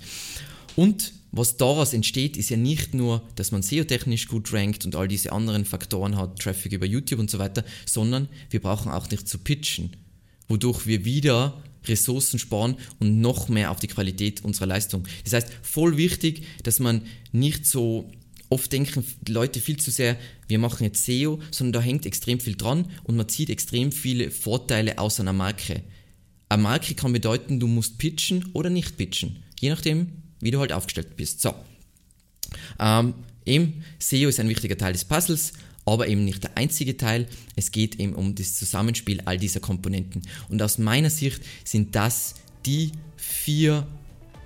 Und 0.74 1.12
was 1.32 1.56
daraus 1.56 1.92
entsteht, 1.92 2.37
ist 2.37 2.50
ja 2.50 2.56
nicht 2.56 2.94
nur, 2.94 3.22
dass 3.35 3.52
man 3.52 3.62
SEO-technisch 3.62 4.26
gut 4.28 4.52
rankt 4.52 4.85
und 4.85 4.96
all 4.96 5.09
diese 5.09 5.32
anderen 5.32 5.64
Faktoren 5.64 6.16
hat, 6.16 6.40
Traffic 6.40 6.72
über 6.72 6.87
YouTube 6.87 7.20
und 7.20 7.30
so 7.30 7.38
weiter, 7.38 7.64
sondern 7.85 8.28
wir 8.50 8.61
brauchen 8.61 8.90
auch 8.90 9.11
nicht 9.11 9.28
zu 9.28 9.38
pitchen, 9.38 9.90
wodurch 10.48 10.87
wir 10.87 11.04
wieder 11.04 11.62
Ressourcen 11.88 12.38
sparen 12.38 12.77
und 12.99 13.20
noch 13.20 13.49
mehr 13.49 13.70
auf 13.70 13.81
die 13.81 13.88
Qualität 13.88 14.44
unserer 14.44 14.66
Leistung. 14.66 15.05
Das 15.25 15.33
heißt, 15.33 15.49
voll 15.62 15.96
wichtig, 15.96 16.44
dass 16.62 16.81
man 16.81 17.03
nicht 17.33 17.66
so 17.66 18.11
oft 18.49 18.72
denken 18.72 19.05
Leute 19.29 19.61
viel 19.61 19.77
zu 19.77 19.90
sehr, 19.90 20.16
wir 20.49 20.59
machen 20.59 20.85
jetzt 20.85 21.05
SEO, 21.05 21.40
sondern 21.51 21.81
da 21.81 21.81
hängt 21.81 22.07
extrem 22.07 22.40
viel 22.40 22.57
dran 22.57 22.90
und 23.05 23.16
man 23.16 23.29
zieht 23.29 23.51
extrem 23.51 23.92
viele 23.92 24.31
Vorteile 24.31 24.99
aus 24.99 25.20
einer 25.20 25.33
Marke. 25.33 25.83
Eine 26.49 26.62
Marke 26.62 26.94
kann 26.94 27.12
bedeuten, 27.12 27.59
du 27.59 27.66
musst 27.66 27.99
pitchen 27.99 28.51
oder 28.53 28.70
nicht 28.70 28.96
pitchen, 28.96 29.42
je 29.59 29.70
nachdem, 29.70 30.09
wie 30.40 30.53
du 30.53 30.61
halt 30.61 30.72
aufgestellt 30.72 31.16
bist. 31.16 31.40
So, 31.40 31.55
ähm, 32.79 33.14
eben 33.44 33.85
SEO 33.99 34.29
ist 34.29 34.38
ein 34.38 34.49
wichtiger 34.49 34.77
Teil 34.77 34.92
des 34.92 35.05
Puzzles 35.05 35.53
aber 35.87 36.09
eben 36.09 36.25
nicht 36.25 36.44
der 36.44 36.59
einzige 36.59 36.96
Teil. 36.96 37.27
Es 37.55 37.70
geht 37.70 37.99
eben 37.99 38.14
um 38.14 38.35
das 38.35 38.57
Zusammenspiel 38.57 39.22
all 39.25 39.38
dieser 39.38 39.61
Komponenten. 39.61 40.22
Und 40.49 40.61
aus 40.61 40.79
meiner 40.79 41.11
Sicht 41.11 41.40
sind 41.64 41.94
das 41.94 42.35
die 42.66 42.92
vier 43.16 43.87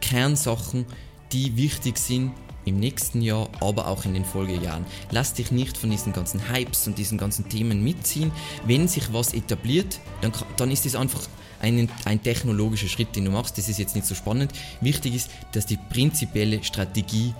Kernsachen, 0.00 0.86
die 1.32 1.56
wichtig 1.56 1.98
sind 1.98 2.32
im 2.66 2.78
nächsten 2.78 3.22
Jahr, 3.22 3.48
aber 3.60 3.88
auch 3.88 4.04
in 4.04 4.12
den 4.12 4.24
Folgejahren. 4.24 4.84
Lass 5.10 5.32
dich 5.32 5.50
nicht 5.50 5.78
von 5.78 5.90
diesen 5.90 6.12
ganzen 6.12 6.52
Hypes 6.52 6.86
und 6.86 6.98
diesen 6.98 7.16
ganzen 7.16 7.48
Themen 7.48 7.82
mitziehen. 7.82 8.30
Wenn 8.66 8.86
sich 8.86 9.12
was 9.12 9.32
etabliert, 9.32 9.98
dann, 10.20 10.32
dann 10.58 10.70
ist 10.70 10.84
es 10.84 10.94
einfach 10.94 11.26
ein, 11.60 11.88
ein 12.04 12.22
technologischer 12.22 12.88
Schritt, 12.88 13.16
den 13.16 13.24
du 13.24 13.30
machst. 13.30 13.56
Das 13.56 13.68
ist 13.68 13.78
jetzt 13.78 13.94
nicht 13.94 14.06
so 14.06 14.14
spannend. 14.14 14.52
Wichtig 14.80 15.14
ist, 15.14 15.30
dass 15.52 15.66
die 15.66 15.78
prinzipielle 15.78 16.62
Strategie 16.62 17.34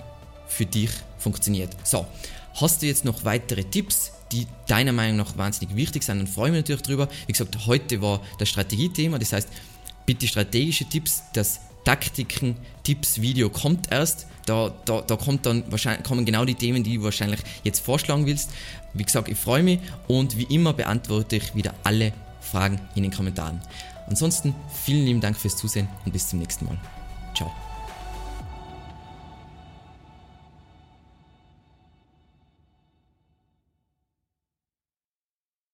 für 0.47 0.67
dich 0.67 0.91
funktioniert. 1.19 1.77
So, 1.85 2.07
Hast 2.55 2.83
du 2.83 2.87
jetzt 2.87 3.05
noch 3.05 3.25
weitere 3.25 3.65
Tipps, 3.65 4.13
die 4.33 4.47
deiner 4.67 4.93
Meinung 4.93 5.17
nach 5.17 5.37
wahnsinnig 5.37 5.75
wichtig 5.77 6.03
sind, 6.03 6.19
dann 6.19 6.27
freue 6.27 6.49
ich 6.49 6.53
mich 6.53 6.63
natürlich 6.63 6.83
drüber. 6.83 7.09
Wie 7.27 7.33
gesagt, 7.33 7.67
heute 7.67 8.01
war 8.01 8.21
das 8.39 8.49
Strategiethema, 8.49 9.19
das 9.19 9.33
heißt, 9.33 9.49
bitte 10.07 10.27
strategische 10.27 10.85
Tipps, 10.85 11.23
das 11.33 11.61
Taktiken, 11.85 12.57
Tipps, 12.83 13.21
Video 13.21 13.49
kommt 13.49 13.91
erst. 13.91 14.27
Da, 14.47 14.73
da, 14.85 15.01
da 15.03 15.17
kommt 15.17 15.47
dann 15.47 15.65
wahrscheinlich, 15.71 16.05
kommen 16.05 16.25
genau 16.25 16.45
die 16.45 16.55
Themen, 16.55 16.83
die 16.83 16.97
du 16.97 17.05
wahrscheinlich 17.05 17.41
jetzt 17.63 17.81
vorschlagen 17.81 18.27
willst. 18.27 18.51
Wie 18.95 19.05
gesagt, 19.05 19.29
ich 19.29 19.39
freue 19.39 19.63
mich 19.63 19.81
und 20.09 20.37
wie 20.37 20.55
immer 20.55 20.73
beantworte 20.73 21.37
ich 21.37 21.55
wieder 21.55 21.75
alle 21.85 22.13
Fragen 22.41 22.81
in 22.95 23.03
den 23.03 23.13
Kommentaren. 23.13 23.61
Ansonsten 24.09 24.55
vielen 24.83 25.07
lieben 25.07 25.21
Dank 25.21 25.37
fürs 25.37 25.57
Zusehen 25.57 25.89
und 26.05 26.13
bis 26.13 26.29
zum 26.29 26.41
nächsten 26.41 26.65
Mal. 26.65 26.79
Ciao. 27.35 27.70